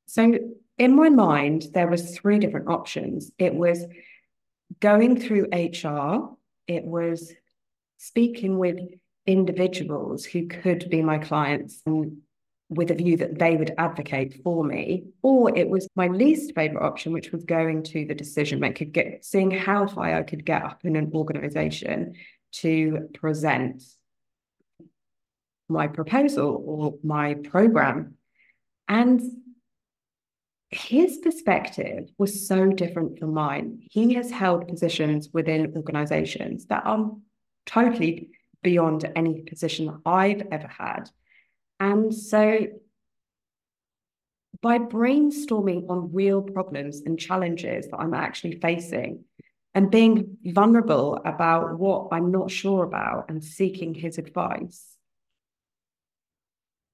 So 0.07 0.39
in 0.79 0.95
my 0.95 1.09
mind, 1.09 1.67
there 1.75 1.89
was 1.89 2.17
three 2.17 2.39
different 2.39 2.69
options. 2.69 3.33
It 3.39 3.55
was 3.55 3.85
going 4.81 5.21
through 5.21 5.49
HR, 5.53 6.37
it 6.67 6.85
was 6.85 7.33
speaking 7.97 8.59
with 8.59 8.79
individuals 9.27 10.25
who 10.25 10.47
could 10.47 10.89
be 10.89 11.03
my 11.03 11.19
clients 11.19 11.83
and 11.85 12.19
with 12.71 12.91
a 12.91 12.95
view 12.95 13.17
that 13.17 13.39
they 13.39 13.57
would 13.57 13.73
advocate 13.79 14.43
for 14.45 14.63
me, 14.63 15.05
or 15.23 15.57
it 15.57 15.69
was 15.69 15.89
my 15.97 16.09
least 16.09 16.55
favorite 16.55 16.85
option, 16.85 17.13
which 17.13 17.33
was 17.33 17.45
going 17.45 17.83
to 17.83 18.05
the 18.05 18.15
decision 18.15 18.61
maker, 18.61 18.85
get, 18.85 19.25
seeing 19.25 19.51
how 19.51 19.87
high 19.87 20.19
I 20.19 20.23
could 20.23 20.45
get 20.45 20.63
up 20.63 20.85
in 20.85 20.95
an 20.97 21.11
organization 21.15 22.15
to 22.53 23.09
present 23.15 23.83
my 25.69 25.87
proposal 25.87 26.63
or 26.67 26.95
my 27.03 27.35
program. 27.35 28.15
And 28.87 29.21
his 30.71 31.19
perspective 31.19 32.11
was 32.19 32.47
so 32.47 32.67
different 32.67 33.19
from 33.19 33.33
mine. 33.33 33.81
He 33.91 34.15
has 34.15 34.31
held 34.31 34.69
positions 34.69 35.31
within 35.33 35.73
organizations 35.75 36.67
that 36.67 36.85
are 36.85 37.13
totally 37.65 38.31
beyond 38.63 39.11
any 39.17 39.41
position 39.43 40.01
I've 40.05 40.43
ever 40.51 40.67
had. 40.67 41.09
And 41.81 42.15
so 42.15 42.67
by 44.61 44.79
brainstorming 44.79 45.89
on 45.89 46.13
real 46.13 46.43
problems 46.43 47.03
and 47.03 47.19
challenges 47.19 47.89
that 47.89 47.99
I'm 47.99 48.15
actually 48.15 48.59
facing 48.61 49.25
and 49.75 49.91
being 49.91 50.39
vulnerable 50.45 51.21
about 51.25 51.79
what 51.79 52.09
I'm 52.11 52.33
not 52.33 52.51
sure 52.51 52.83
about 52.83 53.27
and 53.29 53.45
seeking 53.45 53.95
his 53.95 54.19
advice, 54.19 54.97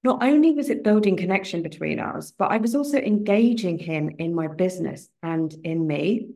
not 0.03 0.23
only 0.23 0.53
was 0.53 0.69
it 0.69 0.85
building 0.85 1.17
connection 1.17 1.63
between 1.63 1.99
us, 1.99 2.31
but 2.33 2.53
I 2.53 2.59
was 2.59 2.75
also 2.75 2.99
engaging 2.99 3.79
him 3.79 4.11
in 4.19 4.35
my 4.35 4.49
business 4.49 5.09
and 5.23 5.55
in 5.65 5.87
me. 5.87 6.29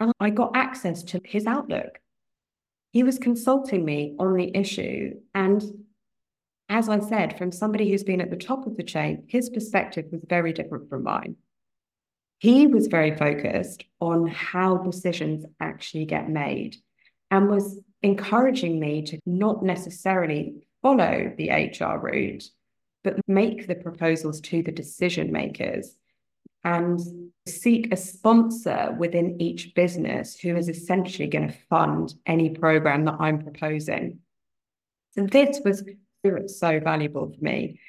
And 0.00 0.12
I 0.18 0.30
got 0.30 0.56
access 0.56 1.04
to 1.04 1.20
his 1.24 1.46
outlook. 1.46 2.00
He 2.90 3.04
was 3.04 3.20
consulting 3.20 3.84
me 3.84 4.16
on 4.18 4.34
the 4.34 4.56
issue. 4.56 5.20
And 5.32 5.62
as 6.70 6.88
I 6.88 7.00
said, 7.00 7.36
from 7.36 7.50
somebody 7.50 7.90
who's 7.90 8.04
been 8.04 8.20
at 8.20 8.30
the 8.30 8.36
top 8.36 8.64
of 8.66 8.76
the 8.76 8.84
chain, 8.84 9.24
his 9.26 9.50
perspective 9.50 10.06
was 10.12 10.24
very 10.28 10.52
different 10.52 10.88
from 10.88 11.02
mine. 11.02 11.34
He 12.38 12.68
was 12.68 12.86
very 12.86 13.16
focused 13.16 13.84
on 14.00 14.28
how 14.28 14.78
decisions 14.78 15.44
actually 15.58 16.06
get 16.06 16.30
made 16.30 16.76
and 17.30 17.48
was 17.48 17.80
encouraging 18.02 18.78
me 18.78 19.02
to 19.02 19.18
not 19.26 19.64
necessarily 19.64 20.66
follow 20.80 21.32
the 21.36 21.50
HR 21.50 21.98
route, 21.98 22.44
but 23.02 23.20
make 23.26 23.66
the 23.66 23.74
proposals 23.74 24.40
to 24.42 24.62
the 24.62 24.72
decision 24.72 25.32
makers 25.32 25.96
and 26.62 27.00
seek 27.46 27.92
a 27.92 27.96
sponsor 27.96 28.94
within 28.96 29.40
each 29.40 29.74
business 29.74 30.38
who 30.38 30.56
is 30.56 30.68
essentially 30.68 31.26
going 31.26 31.48
to 31.48 31.54
fund 31.68 32.14
any 32.26 32.50
program 32.50 33.06
that 33.06 33.16
I'm 33.18 33.42
proposing. 33.42 34.20
So 35.14 35.26
this 35.26 35.60
was 35.64 35.82
so 36.48 36.80
valuable 36.80 37.32
for 37.32 37.44
me. 37.44 37.80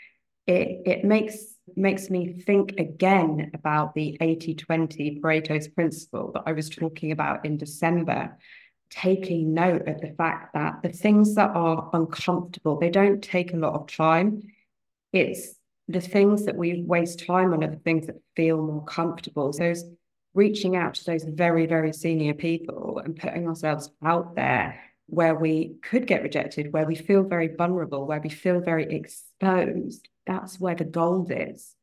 It, 0.47 0.81
it 0.85 1.05
makes 1.05 1.55
makes 1.75 2.09
me 2.09 2.41
think 2.41 2.73
again 2.79 3.51
about 3.53 3.93
the 3.93 4.17
80-20 4.19 5.21
Pareto's 5.21 5.67
principle 5.69 6.31
that 6.33 6.43
I 6.45 6.51
was 6.51 6.69
talking 6.69 7.11
about 7.11 7.45
in 7.45 7.57
December, 7.57 8.37
taking 8.89 9.53
note 9.53 9.87
of 9.87 10.01
the 10.01 10.13
fact 10.17 10.53
that 10.53 10.81
the 10.81 10.89
things 10.89 11.35
that 11.35 11.51
are 11.51 11.89
uncomfortable, 11.93 12.77
they 12.77 12.89
don't 12.89 13.21
take 13.21 13.53
a 13.53 13.57
lot 13.57 13.75
of 13.75 13.87
time 13.87 14.41
it's 15.13 15.55
the 15.87 16.01
things 16.01 16.45
that 16.45 16.55
we 16.55 16.83
waste 16.85 17.25
time 17.25 17.53
on 17.53 17.63
are 17.63 17.69
the 17.69 17.77
things 17.77 18.07
that 18.07 18.21
feel 18.35 18.61
more 18.61 18.83
comfortable. 18.85 19.51
So 19.51 19.73
reaching 20.33 20.75
out 20.75 20.93
to 20.95 21.05
those 21.05 21.23
very, 21.23 21.65
very 21.65 21.91
senior 21.91 22.33
people 22.33 23.01
and 23.03 23.15
putting 23.15 23.47
ourselves 23.47 23.91
out 24.03 24.35
there 24.35 24.79
where 25.11 25.35
we 25.35 25.75
could 25.81 26.07
get 26.07 26.23
rejected, 26.23 26.71
where 26.71 26.85
we 26.85 26.95
feel 26.95 27.21
very 27.21 27.49
vulnerable, 27.49 28.07
where 28.07 28.21
we 28.21 28.29
feel 28.29 28.61
very 28.61 28.95
exposed, 28.95 30.07
that's 30.25 30.57
where 30.57 30.73
the 30.73 30.85
gold 30.85 31.29
is. 31.35 31.75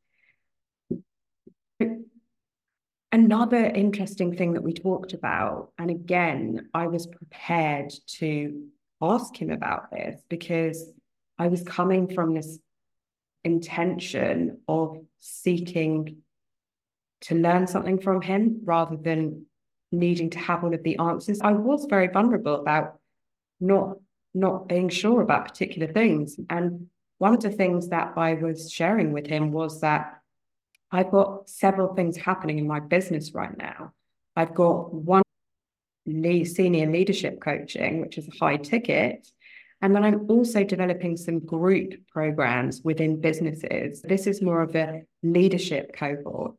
Another 3.11 3.63
interesting 3.63 4.35
thing 4.35 4.53
that 4.53 4.63
we 4.63 4.73
talked 4.73 5.13
about, 5.13 5.71
and 5.77 5.91
again, 5.91 6.69
I 6.73 6.87
was 6.87 7.05
prepared 7.05 7.93
to 8.17 8.65
ask 8.99 9.35
him 9.39 9.51
about 9.51 9.91
this 9.91 10.19
because 10.27 10.91
I 11.37 11.49
was 11.49 11.61
coming 11.61 12.11
from 12.11 12.33
this 12.33 12.57
intention 13.43 14.57
of 14.67 14.97
seeking 15.19 16.17
to 17.21 17.35
learn 17.35 17.67
something 17.67 18.01
from 18.01 18.21
him 18.21 18.61
rather 18.63 18.97
than 18.97 19.45
needing 19.91 20.31
to 20.31 20.39
have 20.39 20.63
all 20.63 20.73
of 20.73 20.81
the 20.81 20.97
answers. 20.97 21.41
I 21.41 21.51
was 21.51 21.85
very 21.87 22.07
vulnerable 22.07 22.55
about 22.55 22.98
not 23.59 23.97
not 24.33 24.67
being 24.67 24.89
sure 24.89 25.21
about 25.21 25.47
particular 25.47 25.91
things. 25.91 26.39
And 26.49 26.87
one 27.17 27.33
of 27.33 27.41
the 27.41 27.51
things 27.51 27.89
that 27.89 28.13
I 28.15 28.35
was 28.35 28.71
sharing 28.71 29.11
with 29.11 29.25
him 29.25 29.51
was 29.51 29.81
that 29.81 30.21
I've 30.91 31.11
got 31.11 31.49
several 31.49 31.93
things 31.95 32.17
happening 32.17 32.59
in 32.59 32.67
my 32.67 32.79
business 32.79 33.33
right 33.33 33.55
now. 33.57 33.93
I've 34.35 34.53
got 34.53 34.93
one 34.93 35.23
senior 36.05 36.89
leadership 36.89 37.41
coaching, 37.41 38.01
which 38.01 38.17
is 38.17 38.27
a 38.27 38.37
high 38.39 38.57
ticket. 38.57 39.27
And 39.81 39.95
then 39.95 40.03
I'm 40.03 40.29
also 40.29 40.63
developing 40.63 41.15
some 41.15 41.39
group 41.39 41.93
programs 42.11 42.81
within 42.83 43.21
businesses. 43.21 44.01
This 44.01 44.27
is 44.27 44.41
more 44.41 44.61
of 44.61 44.75
a 44.75 45.03
leadership 45.23 45.95
cohort. 45.95 46.57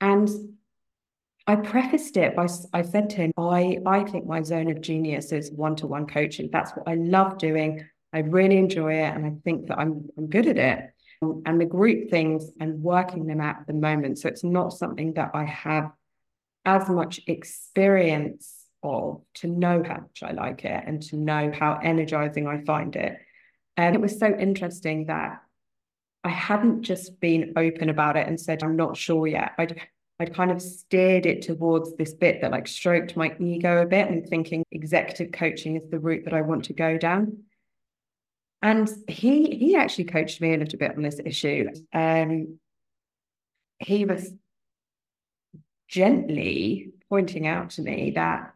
And 0.00 0.28
I 1.46 1.56
prefaced 1.56 2.16
it 2.16 2.36
by 2.36 2.46
I 2.72 2.82
said 2.82 3.10
to 3.10 3.16
him, 3.16 3.32
I, 3.36 3.78
I 3.86 4.04
think 4.04 4.26
my 4.26 4.42
zone 4.42 4.70
of 4.70 4.80
genius 4.80 5.32
is 5.32 5.50
one-to-one 5.50 6.06
coaching. 6.06 6.48
That's 6.52 6.72
what 6.72 6.86
I 6.86 6.94
love 6.94 7.38
doing. 7.38 7.84
I 8.12 8.20
really 8.20 8.56
enjoy 8.56 8.94
it 8.94 9.14
and 9.14 9.24
I 9.26 9.32
think 9.44 9.68
that 9.68 9.78
I'm 9.78 10.08
I'm 10.16 10.28
good 10.28 10.46
at 10.46 10.58
it. 10.58 10.90
Um, 11.22 11.42
and 11.46 11.60
the 11.60 11.66
group 11.66 12.10
things 12.10 12.50
and 12.60 12.82
working 12.82 13.26
them 13.26 13.40
at 13.40 13.66
the 13.66 13.72
moment. 13.72 14.18
So 14.18 14.28
it's 14.28 14.44
not 14.44 14.72
something 14.72 15.14
that 15.14 15.32
I 15.34 15.44
have 15.44 15.92
as 16.64 16.88
much 16.88 17.20
experience 17.26 18.66
of 18.82 19.22
to 19.34 19.46
know 19.46 19.82
how 19.82 20.00
much 20.00 20.22
I 20.22 20.32
like 20.32 20.64
it 20.64 20.84
and 20.86 21.02
to 21.04 21.16
know 21.16 21.52
how 21.54 21.78
energizing 21.82 22.46
I 22.46 22.64
find 22.64 22.96
it. 22.96 23.16
And 23.76 23.94
it 23.94 24.00
was 24.00 24.18
so 24.18 24.26
interesting 24.26 25.06
that 25.06 25.42
I 26.24 26.28
hadn't 26.30 26.82
just 26.82 27.20
been 27.20 27.54
open 27.56 27.88
about 27.88 28.16
it 28.16 28.26
and 28.26 28.38
said, 28.38 28.62
I'm 28.62 28.76
not 28.76 28.96
sure 28.96 29.26
yet. 29.26 29.52
I'd 29.58 29.80
I'd 30.20 30.34
kind 30.34 30.50
of 30.50 30.60
steered 30.60 31.24
it 31.24 31.40
towards 31.40 31.96
this 31.96 32.12
bit 32.12 32.42
that 32.42 32.50
like 32.50 32.68
stroked 32.68 33.16
my 33.16 33.34
ego 33.40 33.80
a 33.80 33.86
bit 33.86 34.06
and 34.08 34.28
thinking 34.28 34.66
executive 34.70 35.32
coaching 35.32 35.76
is 35.76 35.88
the 35.88 35.98
route 35.98 36.26
that 36.26 36.34
I 36.34 36.42
want 36.42 36.66
to 36.66 36.74
go 36.74 36.98
down. 36.98 37.44
And 38.60 38.86
he 39.08 39.56
he 39.56 39.76
actually 39.76 40.04
coached 40.04 40.42
me 40.42 40.52
a 40.52 40.58
little 40.58 40.78
bit 40.78 40.94
on 40.94 41.02
this 41.02 41.18
issue. 41.24 41.70
Um, 41.94 42.58
he 43.78 44.04
was 44.04 44.30
gently 45.88 46.92
pointing 47.08 47.46
out 47.46 47.70
to 47.70 47.82
me 47.82 48.12
that 48.14 48.52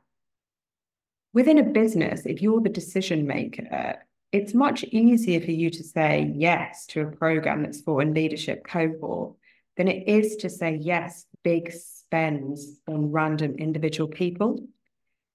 within 1.33 1.59
a 1.59 1.63
business, 1.63 2.27
if 2.27 2.43
you're 2.43 2.61
the 2.61 2.69
decision 2.69 3.27
maker, 3.27 3.97
it's 4.33 4.53
much 4.53 4.85
easier 4.85 5.41
for 5.41 5.53
you 5.53 5.71
to 5.71 5.83
say 5.83 6.31
yes 6.35 6.85
to 6.89 7.01
a 7.01 7.11
program 7.11 7.63
that's 7.63 7.81
for 7.81 8.03
a 8.03 8.05
leadership 8.05 8.67
cohort 8.67 9.35
than 9.79 9.89
it 9.89 10.07
is 10.07 10.37
to 10.37 10.51
say 10.51 10.77
yes 10.77 11.25
big 11.45 11.73
spends 11.73 12.81
on 12.89 13.13
random 13.13 13.55
individual 13.57 14.09
people 14.09 14.67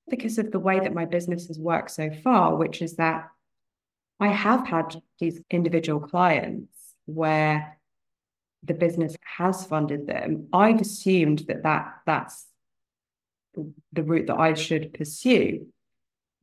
because 0.09 0.37
of 0.37 0.51
the 0.51 0.59
way 0.59 0.79
that 0.79 0.93
my 0.93 1.05
business 1.05 1.47
has 1.47 1.59
worked 1.59 1.91
so 1.91 2.09
far, 2.23 2.55
which 2.55 2.81
is 2.81 2.95
that 2.95 3.29
I 4.19 4.29
have 4.29 4.67
had 4.67 5.01
these 5.19 5.39
individual 5.49 5.99
clients 5.99 6.73
where 7.05 7.79
the 8.63 8.73
business 8.73 9.15
has 9.37 9.65
funded 9.65 10.07
them. 10.07 10.47
I've 10.51 10.81
assumed 10.81 11.45
that, 11.47 11.63
that 11.63 11.93
that's 12.05 12.45
the 13.93 14.03
route 14.03 14.27
that 14.27 14.37
I 14.37 14.53
should 14.53 14.93
pursue. 14.93 15.67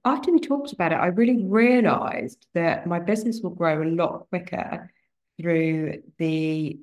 After 0.04 0.32
we 0.32 0.38
talked 0.38 0.73
about 0.73 0.92
it, 0.92 0.96
I 0.96 1.06
really 1.06 1.44
realized 1.44 2.46
that 2.54 2.87
my 2.87 3.00
business 3.00 3.40
will 3.42 3.50
grow 3.50 3.82
a 3.82 3.85
lot 3.85 4.28
quicker 4.30 4.90
through 5.38 6.02
the 6.18 6.78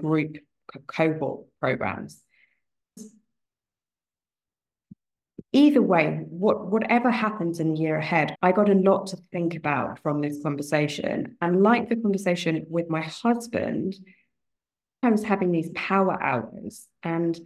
group 0.00 0.38
cohort 0.86 1.46
programs. 1.60 2.22
Either 5.52 5.82
way, 5.82 6.24
what, 6.28 6.68
whatever 6.68 7.10
happens 7.10 7.58
in 7.58 7.74
the 7.74 7.80
year 7.80 7.96
ahead, 7.96 8.36
I 8.40 8.52
got 8.52 8.70
a 8.70 8.74
lot 8.74 9.08
to 9.08 9.16
think 9.32 9.56
about 9.56 9.98
from 9.98 10.20
this 10.20 10.40
conversation. 10.42 11.36
And 11.40 11.62
like 11.62 11.88
the 11.88 11.96
conversation 11.96 12.66
with 12.70 12.88
my 12.88 13.00
husband, 13.02 13.96
I 15.02 15.10
was 15.10 15.24
having 15.24 15.50
these 15.50 15.70
power 15.74 16.22
hours 16.22 16.86
and 17.02 17.38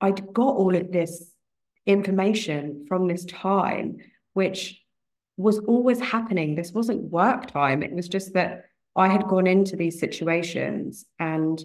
I'd 0.00 0.32
got 0.32 0.56
all 0.56 0.76
of 0.76 0.92
this 0.92 1.32
information 1.86 2.86
from 2.88 3.08
this 3.08 3.24
time, 3.24 3.98
which 4.34 4.80
was 5.36 5.58
always 5.60 5.98
happening. 5.98 6.54
This 6.54 6.72
wasn't 6.72 7.10
work 7.10 7.46
time. 7.46 7.82
It 7.82 7.92
was 7.92 8.08
just 8.08 8.34
that 8.34 8.66
I 8.94 9.08
had 9.08 9.28
gone 9.28 9.46
into 9.46 9.76
these 9.76 9.98
situations 9.98 11.04
and 11.18 11.62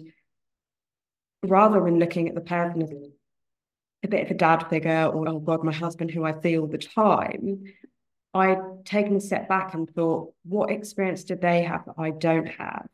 rather 1.42 1.82
than 1.84 1.98
looking 1.98 2.28
at 2.28 2.34
the 2.34 2.40
person 2.40 2.82
as 2.82 2.90
a 4.02 4.08
bit 4.08 4.24
of 4.24 4.30
a 4.30 4.34
dad 4.34 4.68
figure 4.68 5.06
or, 5.06 5.28
oh 5.28 5.38
God, 5.38 5.64
my 5.64 5.72
husband 5.72 6.10
who 6.10 6.24
I 6.24 6.40
see 6.40 6.58
all 6.58 6.66
the 6.66 6.78
time, 6.78 7.64
I'd 8.34 8.84
taken 8.84 9.16
a 9.16 9.20
step 9.20 9.48
back 9.48 9.74
and 9.74 9.88
thought, 9.90 10.32
what 10.44 10.70
experience 10.70 11.24
did 11.24 11.40
they 11.40 11.62
have 11.62 11.84
that 11.86 11.94
I 11.98 12.10
don't 12.10 12.46
have? 12.46 12.86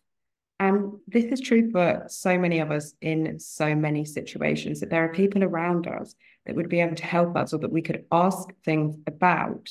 And 0.61 0.95
this 1.09 1.25
is 1.25 1.41
true 1.41 1.71
for 1.71 2.05
so 2.09 2.39
many 2.39 2.61
of 2.61 2.71
us 2.71 2.95
in 3.01 3.39
so 3.39 3.75
many 3.75 4.05
situations 4.05 4.81
that 4.81 4.91
there 4.91 5.05
are 5.05 5.13
people 5.13 5.43
around 5.43 5.87
us 5.87 6.15
that 6.47 6.55
would 6.55 6.69
be 6.69 6.81
able 6.81 6.95
to 6.95 7.05
help 7.05 7.37
us 7.37 7.53
or 7.53 7.59
that 7.59 7.73
we 7.73 7.83
could 7.83 8.05
ask 8.13 8.49
things 8.65 8.97
about 9.07 9.69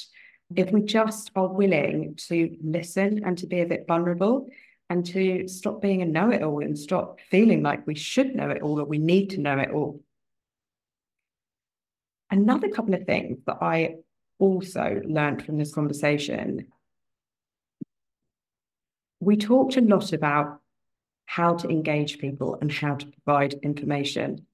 if 0.55 0.71
we 0.71 0.81
just 0.81 1.31
are 1.35 1.47
willing 1.47 2.15
to 2.27 2.55
listen 2.63 3.23
and 3.25 3.37
to 3.39 3.47
be 3.47 3.61
a 3.61 3.65
bit 3.65 3.85
vulnerable 3.87 4.47
and 4.89 5.05
to 5.07 5.47
stop 5.47 5.81
being 5.81 6.01
a 6.01 6.05
know 6.05 6.29
it 6.29 6.43
all 6.43 6.63
and 6.63 6.77
stop 6.77 7.19
feeling 7.29 7.63
like 7.63 7.87
we 7.87 7.95
should 7.95 8.35
know 8.35 8.49
it 8.49 8.61
all 8.61 8.79
or 8.79 8.85
we 8.85 8.97
need 8.97 9.31
to 9.31 9.39
know 9.39 9.57
it 9.57 9.71
all. 9.71 10.01
Another 12.29 12.69
couple 12.69 12.93
of 12.93 13.05
things 13.05 13.39
that 13.45 13.57
I 13.61 13.95
also 14.39 15.01
learned 15.05 15.45
from 15.45 15.57
this 15.57 15.73
conversation 15.73 16.67
we 19.23 19.37
talked 19.37 19.77
a 19.77 19.81
lot 19.81 20.11
about 20.13 20.59
how 21.25 21.55
to 21.55 21.69
engage 21.69 22.19
people 22.19 22.57
and 22.59 22.71
how 22.71 22.95
to 22.95 23.07
provide 23.07 23.53
information. 23.63 24.45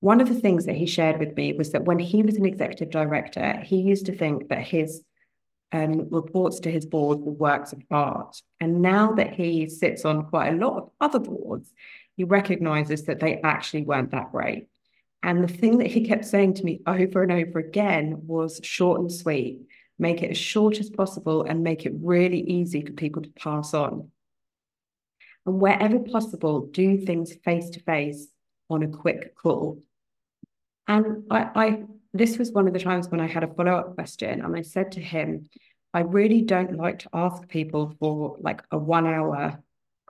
One 0.00 0.20
of 0.20 0.28
the 0.28 0.34
things 0.34 0.66
that 0.66 0.76
he 0.76 0.86
shared 0.86 1.18
with 1.18 1.36
me 1.36 1.52
was 1.54 1.72
that 1.72 1.84
when 1.84 1.98
he 1.98 2.22
was 2.22 2.36
an 2.36 2.44
executive 2.44 2.90
director, 2.90 3.60
he 3.64 3.80
used 3.80 4.06
to 4.06 4.16
think 4.16 4.48
that 4.48 4.62
his 4.62 5.02
um, 5.72 6.08
reports 6.10 6.60
to 6.60 6.70
his 6.70 6.86
board 6.86 7.20
were 7.20 7.32
works 7.32 7.72
of 7.72 7.82
art. 7.90 8.40
And 8.60 8.80
now 8.80 9.12
that 9.14 9.34
he 9.34 9.68
sits 9.68 10.04
on 10.04 10.26
quite 10.26 10.52
a 10.52 10.56
lot 10.56 10.76
of 10.76 10.90
other 11.00 11.18
boards, 11.18 11.72
he 12.16 12.24
recognizes 12.24 13.04
that 13.04 13.18
they 13.18 13.40
actually 13.40 13.82
weren't 13.82 14.12
that 14.12 14.30
great. 14.30 14.68
And 15.22 15.42
the 15.42 15.52
thing 15.52 15.78
that 15.78 15.88
he 15.88 16.06
kept 16.06 16.26
saying 16.26 16.54
to 16.54 16.64
me 16.64 16.80
over 16.86 17.22
and 17.22 17.32
over 17.32 17.58
again 17.58 18.26
was 18.26 18.60
short 18.62 19.00
and 19.00 19.10
sweet, 19.10 19.62
make 19.98 20.22
it 20.22 20.30
as 20.30 20.36
short 20.36 20.78
as 20.78 20.90
possible 20.90 21.42
and 21.42 21.64
make 21.64 21.86
it 21.86 21.92
really 21.96 22.40
easy 22.40 22.82
for 22.82 22.92
people 22.92 23.22
to 23.22 23.30
pass 23.30 23.74
on. 23.74 24.10
And 25.46 25.60
wherever 25.60 25.98
possible, 25.98 26.66
do 26.66 26.98
things 26.98 27.32
face 27.44 27.70
to 27.70 27.80
face 27.80 28.28
on 28.74 28.82
a 28.82 28.88
quick 28.88 29.34
call. 29.34 29.80
And 30.86 31.24
I, 31.30 31.48
I, 31.54 31.82
this 32.12 32.38
was 32.38 32.52
one 32.52 32.66
of 32.66 32.74
the 32.74 32.80
times 32.80 33.08
when 33.08 33.20
I 33.20 33.26
had 33.26 33.44
a 33.44 33.54
follow 33.54 33.76
up 33.76 33.94
question, 33.94 34.42
and 34.42 34.56
I 34.56 34.62
said 34.62 34.92
to 34.92 35.00
him, 35.00 35.48
I 35.92 36.00
really 36.00 36.42
don't 36.42 36.76
like 36.76 37.00
to 37.00 37.08
ask 37.12 37.48
people 37.48 37.94
for 37.98 38.36
like 38.40 38.62
a 38.70 38.78
one 38.78 39.06
hour 39.06 39.62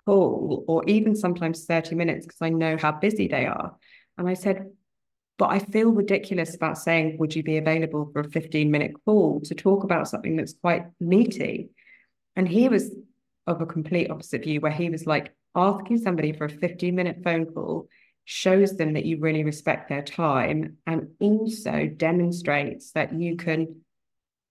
call 0.05 0.65
or 0.67 0.83
even 0.87 1.15
sometimes 1.15 1.65
30 1.67 1.95
minutes 1.95 2.27
because 2.27 2.41
I 2.41 2.49
know 2.51 2.77
how 2.79 2.93
busy 2.93 3.29
they 3.29 3.47
are. 3.47 3.77
And 4.17 4.29
I 4.29 4.35
said, 4.35 4.71
but 5.37 5.51
I 5.51 5.59
feel 5.59 5.91
ridiculous 5.91 6.55
about 6.55 6.79
saying, 6.79 7.19
would 7.19 7.35
you 7.35 7.43
be 7.43 7.59
available 7.59 8.09
for 8.13 8.21
a 8.21 8.31
15 8.31 8.71
minute 8.71 8.93
call 9.05 9.41
to 9.43 9.55
talk 9.55 9.85
about 9.85 10.09
something 10.09 10.37
that's 10.37 10.55
quite 10.55 10.87
meaty? 11.01 11.71
And 12.37 12.49
he 12.49 12.69
was 12.69 12.91
of 13.47 13.61
a 13.61 13.67
complete 13.67 14.11
opposite 14.11 14.45
view, 14.45 14.61
where 14.61 14.73
he 14.73 14.89
was 14.89 15.07
like, 15.07 15.35
asking 15.55 15.99
somebody 15.99 16.33
for 16.33 16.47
a 16.47 16.51
15 16.51 16.95
minute 16.95 17.19
phone 17.23 17.47
call 17.47 17.89
shows 18.25 18.77
them 18.77 18.95
that 18.95 19.05
you 19.05 19.19
really 19.19 19.45
respect 19.45 19.89
their 19.89 20.03
time 20.03 20.79
and 20.87 21.09
also 21.21 21.87
demonstrates 21.87 22.93
that 22.93 23.13
you 23.13 23.37
can 23.37 23.81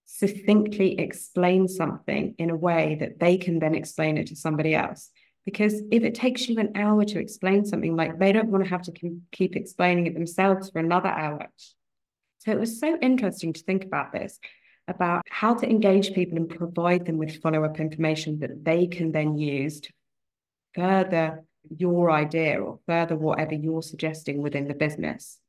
succinctly 0.06 1.00
explain 1.00 1.68
something 1.68 2.36
in 2.38 2.50
a 2.50 2.56
way 2.56 2.98
that 3.00 3.20
they 3.20 3.38
can 3.38 3.60
then 3.60 3.74
explain 3.74 4.18
it 4.18 4.28
to 4.28 4.36
somebody 4.36 4.76
else. 4.76 5.10
Because 5.46 5.74
if 5.92 6.04
it 6.04 6.16
takes 6.16 6.48
you 6.48 6.60
an 6.60 6.74
hour 6.76 7.04
to 7.04 7.20
explain 7.20 7.66
something, 7.66 7.96
like 7.96 8.20
they 8.20 8.32
don't 8.32 8.50
want 8.50 8.64
to 8.64 8.70
have 8.70 8.84
to 8.84 8.94
keep 9.32 9.56
explaining 9.56 10.08
it 10.08 10.14
themselves 10.14 10.70
for 10.70 10.80
another 10.80 11.10
hour. 11.10 11.48
So 12.40 12.52
it 12.52 12.60
was 12.60 12.80
so 12.80 12.98
interesting 13.02 13.54
to 13.54 13.64
think 13.64 13.84
about 13.84 14.12
this 14.12 14.40
about 14.88 15.24
how 15.30 15.54
to 15.56 15.70
engage 15.70 16.14
people 16.14 16.38
and 16.38 16.50
provide 16.50 17.06
them 17.06 17.18
with 17.18 17.42
follow 17.42 17.64
up 17.64 17.80
information 17.80 18.40
that 18.40 18.64
they 18.64 18.88
can 18.88 19.12
then 19.12 19.38
use 19.38 19.80
to 19.82 19.94
further 20.76 21.44
your 21.69 22.12
idea 22.12 22.62
or 22.62 22.80
further 22.86 23.15
whatever 23.15 23.54
you're 23.54 23.82
suggesting 23.82 24.41
within 24.41 24.67
the 24.67 24.73
business. 24.73 25.39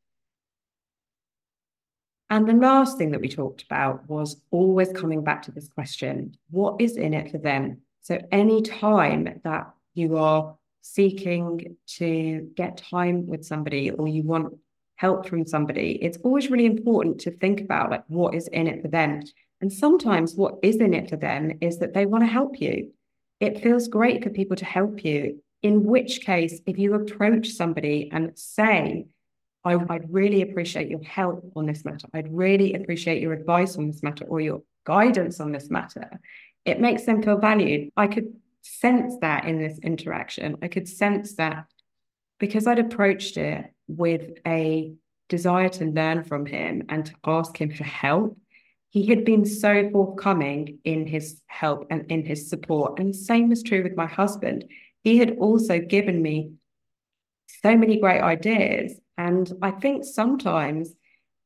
And 2.30 2.48
the 2.48 2.54
last 2.54 2.98
thing 2.98 3.10
that 3.12 3.20
we 3.20 3.28
talked 3.28 3.62
about 3.62 4.08
was 4.08 4.40
always 4.50 4.90
coming 4.92 5.22
back 5.22 5.42
to 5.42 5.52
this 5.52 5.68
question 5.68 6.36
what 6.50 6.80
is 6.80 6.96
in 6.96 7.14
it 7.14 7.30
for 7.30 7.38
them? 7.38 7.82
So, 8.00 8.18
any 8.32 8.62
time 8.62 9.40
that 9.44 9.72
you 9.94 10.16
are 10.16 10.56
seeking 10.80 11.76
to 11.86 12.50
get 12.56 12.76
time 12.76 13.26
with 13.26 13.44
somebody 13.44 13.90
or 13.90 14.08
you 14.08 14.22
want 14.22 14.54
help 14.96 15.28
from 15.28 15.46
somebody, 15.46 15.98
it's 16.02 16.18
always 16.18 16.50
really 16.50 16.66
important 16.66 17.20
to 17.20 17.30
think 17.30 17.60
about 17.60 17.90
like 17.90 18.04
what 18.08 18.34
is 18.34 18.48
in 18.48 18.66
it 18.66 18.82
for 18.82 18.88
them. 18.88 19.22
And 19.60 19.72
sometimes 19.72 20.34
what 20.34 20.56
is 20.62 20.76
in 20.76 20.92
it 20.92 21.08
for 21.08 21.16
them 21.16 21.58
is 21.60 21.78
that 21.78 21.94
they 21.94 22.06
want 22.06 22.24
to 22.24 22.28
help 22.28 22.60
you. 22.60 22.92
It 23.40 23.62
feels 23.62 23.88
great 23.88 24.22
for 24.22 24.30
people 24.30 24.56
to 24.56 24.64
help 24.64 25.04
you. 25.04 25.42
In 25.64 25.82
which 25.82 26.20
case, 26.20 26.60
if 26.66 26.78
you 26.78 26.92
approach 26.92 27.48
somebody 27.48 28.10
and 28.12 28.38
say, 28.38 29.06
I, 29.64 29.76
would 29.76 30.12
really 30.12 30.42
appreciate 30.42 30.90
your 30.90 31.02
help 31.02 31.52
on 31.56 31.64
this 31.64 31.86
matter. 31.86 32.06
I'd 32.12 32.30
really 32.30 32.74
appreciate 32.74 33.22
your 33.22 33.32
advice 33.32 33.78
on 33.78 33.86
this 33.86 34.02
matter 34.02 34.26
or 34.26 34.42
your 34.42 34.62
guidance 34.84 35.40
on 35.40 35.52
this 35.52 35.70
matter. 35.70 36.20
It 36.66 36.80
makes 36.80 37.04
them 37.04 37.22
feel 37.22 37.38
valued. 37.38 37.88
I 37.96 38.08
could 38.08 38.34
sense 38.60 39.14
that 39.22 39.46
in 39.46 39.58
this 39.58 39.78
interaction. 39.78 40.58
I 40.60 40.68
could 40.68 40.86
sense 40.86 41.36
that 41.36 41.64
because 42.38 42.66
I'd 42.66 42.78
approached 42.78 43.38
it 43.38 43.64
with 43.88 44.32
a 44.46 44.92
desire 45.30 45.70
to 45.70 45.86
learn 45.86 46.24
from 46.24 46.44
him 46.44 46.82
and 46.90 47.06
to 47.06 47.14
ask 47.24 47.58
him 47.58 47.70
for 47.70 47.84
help. 47.84 48.36
He 48.90 49.06
had 49.06 49.24
been 49.24 49.46
so 49.46 49.88
forthcoming 49.90 50.80
in 50.84 51.06
his 51.06 51.40
help 51.46 51.86
and 51.88 52.04
in 52.12 52.26
his 52.26 52.50
support. 52.50 52.98
And 52.98 53.14
the 53.14 53.18
same 53.18 53.48
was 53.48 53.62
true 53.62 53.82
with 53.82 53.96
my 53.96 54.06
husband. 54.06 54.66
He 55.04 55.18
had 55.18 55.36
also 55.38 55.78
given 55.78 56.20
me 56.20 56.54
so 57.62 57.76
many 57.76 58.00
great 58.00 58.20
ideas. 58.20 58.98
And 59.16 59.50
I 59.62 59.70
think 59.70 60.04
sometimes 60.04 60.92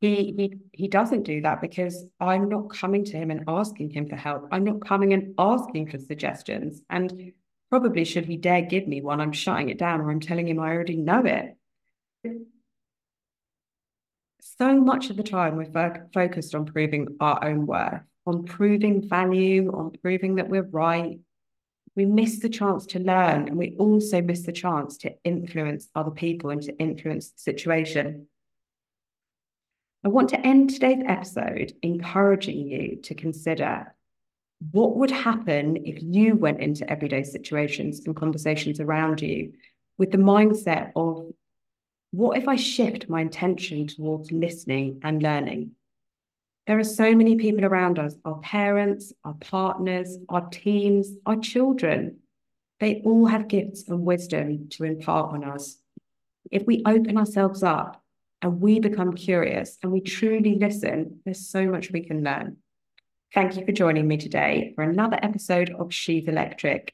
he 0.01 0.33
he 0.37 0.55
he 0.73 0.89
doesn't 0.89 1.25
do 1.25 1.43
that 1.43 1.61
because 1.61 2.05
I'm 2.21 2.49
not 2.49 2.71
coming 2.71 3.05
to 3.07 3.17
him 3.17 3.31
and 3.31 3.45
asking 3.49 3.91
him 3.91 4.09
for 4.09 4.17
help. 4.17 4.49
I'm 4.53 4.65
not 4.65 4.87
coming 4.87 5.13
and 5.13 5.35
asking 5.39 5.91
for 5.91 5.99
suggestions. 5.99 6.81
And 6.89 7.33
probably 7.69 8.05
should 8.05 8.25
he 8.25 8.37
dare 8.37 8.63
give 8.63 8.87
me 8.87 9.03
one, 9.03 9.21
I'm 9.21 9.33
shutting 9.33 9.69
it 9.69 9.79
down 9.79 10.01
or 10.01 10.11
I'm 10.11 10.21
telling 10.21 10.49
him 10.49 10.59
I 10.59 10.71
already 10.71 10.97
know 10.97 11.23
it. 11.25 11.57
So 14.41 14.81
much 14.81 15.11
of 15.11 15.17
the 15.17 15.23
time 15.23 15.57
we're 15.57 15.67
fo- 15.67 16.09
focused 16.15 16.55
on 16.55 16.65
proving 16.65 17.17
our 17.21 17.45
own 17.45 17.67
worth, 17.67 18.03
on 18.27 18.45
proving 18.45 19.07
value, 19.09 19.71
on 19.73 19.93
proving 20.03 20.37
that 20.37 20.49
we're 20.49 20.63
right. 20.63 21.19
We 21.99 22.05
miss 22.05 22.39
the 22.39 22.49
chance 22.49 22.87
to 22.87 23.01
learn, 23.01 23.49
and 23.49 23.57
we 23.57 23.75
also 23.77 24.23
miss 24.23 24.43
the 24.43 24.53
chance 24.53 24.99
to 24.99 25.15
influence 25.25 25.89
other 25.97 26.13
people 26.13 26.51
and 26.51 26.63
to 26.63 26.79
influence 26.79 27.31
the 27.31 27.41
situation. 27.41 28.29
I 30.05 30.09
want 30.09 30.29
to 30.29 30.41
end 30.47 30.71
today's 30.71 31.03
episode 31.05 31.73
encouraging 31.83 32.69
you 32.69 33.01
to 33.03 33.17
consider 33.17 33.97
what 34.71 34.95
would 34.95 35.11
happen 35.11 35.77
if 35.87 36.01
you 36.01 36.37
went 36.37 36.61
into 36.61 36.89
everyday 36.89 37.25
situations 37.25 38.07
and 38.07 38.15
conversations 38.15 38.79
around 38.79 39.21
you 39.21 39.55
with 39.99 40.13
the 40.13 40.19
mindset 40.19 40.93
of 40.95 41.33
what 42.13 42.39
if 42.39 42.47
I 42.47 42.55
shift 42.55 43.09
my 43.09 43.23
intention 43.23 43.89
towards 43.89 44.31
listening 44.31 45.01
and 45.03 45.21
learning? 45.21 45.73
There 46.69 46.79
are 46.79 46.85
so 46.85 47.15
many 47.15 47.37
people 47.37 47.65
around 47.65 47.99
us 47.99 48.15
our 48.27 48.39
parents, 48.41 49.11
our 49.25 49.33
partners, 49.41 50.19
our 50.29 50.51
teams, 50.51 51.11
our 51.25 51.37
children. 51.37 52.19
They 52.79 53.01
all 53.07 53.25
have 53.25 53.49
gifts 53.49 53.89
and 53.89 54.05
wisdom 54.05 54.69
to 54.73 54.85
impart 54.85 55.33
on 55.33 55.45
us. 55.45 55.79
If 56.51 56.67
we 56.67 56.83
open 56.85 57.17
ourselves 57.17 57.63
up 57.63 58.03
and 58.43 58.61
we 58.61 58.81
become 58.81 59.15
curious 59.15 59.79
and 59.83 59.91
we 59.91 60.03
truly 60.03 60.57
listen, 60.57 61.21
there's 61.25 61.49
so 61.49 61.65
much 61.65 61.91
we 61.91 62.05
can 62.05 62.23
learn. 62.23 62.59
Thank 63.33 63.57
you 63.57 63.65
for 63.65 63.73
joining 63.73 64.07
me 64.07 64.19
today 64.19 64.73
for 64.75 64.85
another 64.85 65.19
episode 65.23 65.71
of 65.71 65.95
She's 65.95 66.29
Electric. 66.29 66.93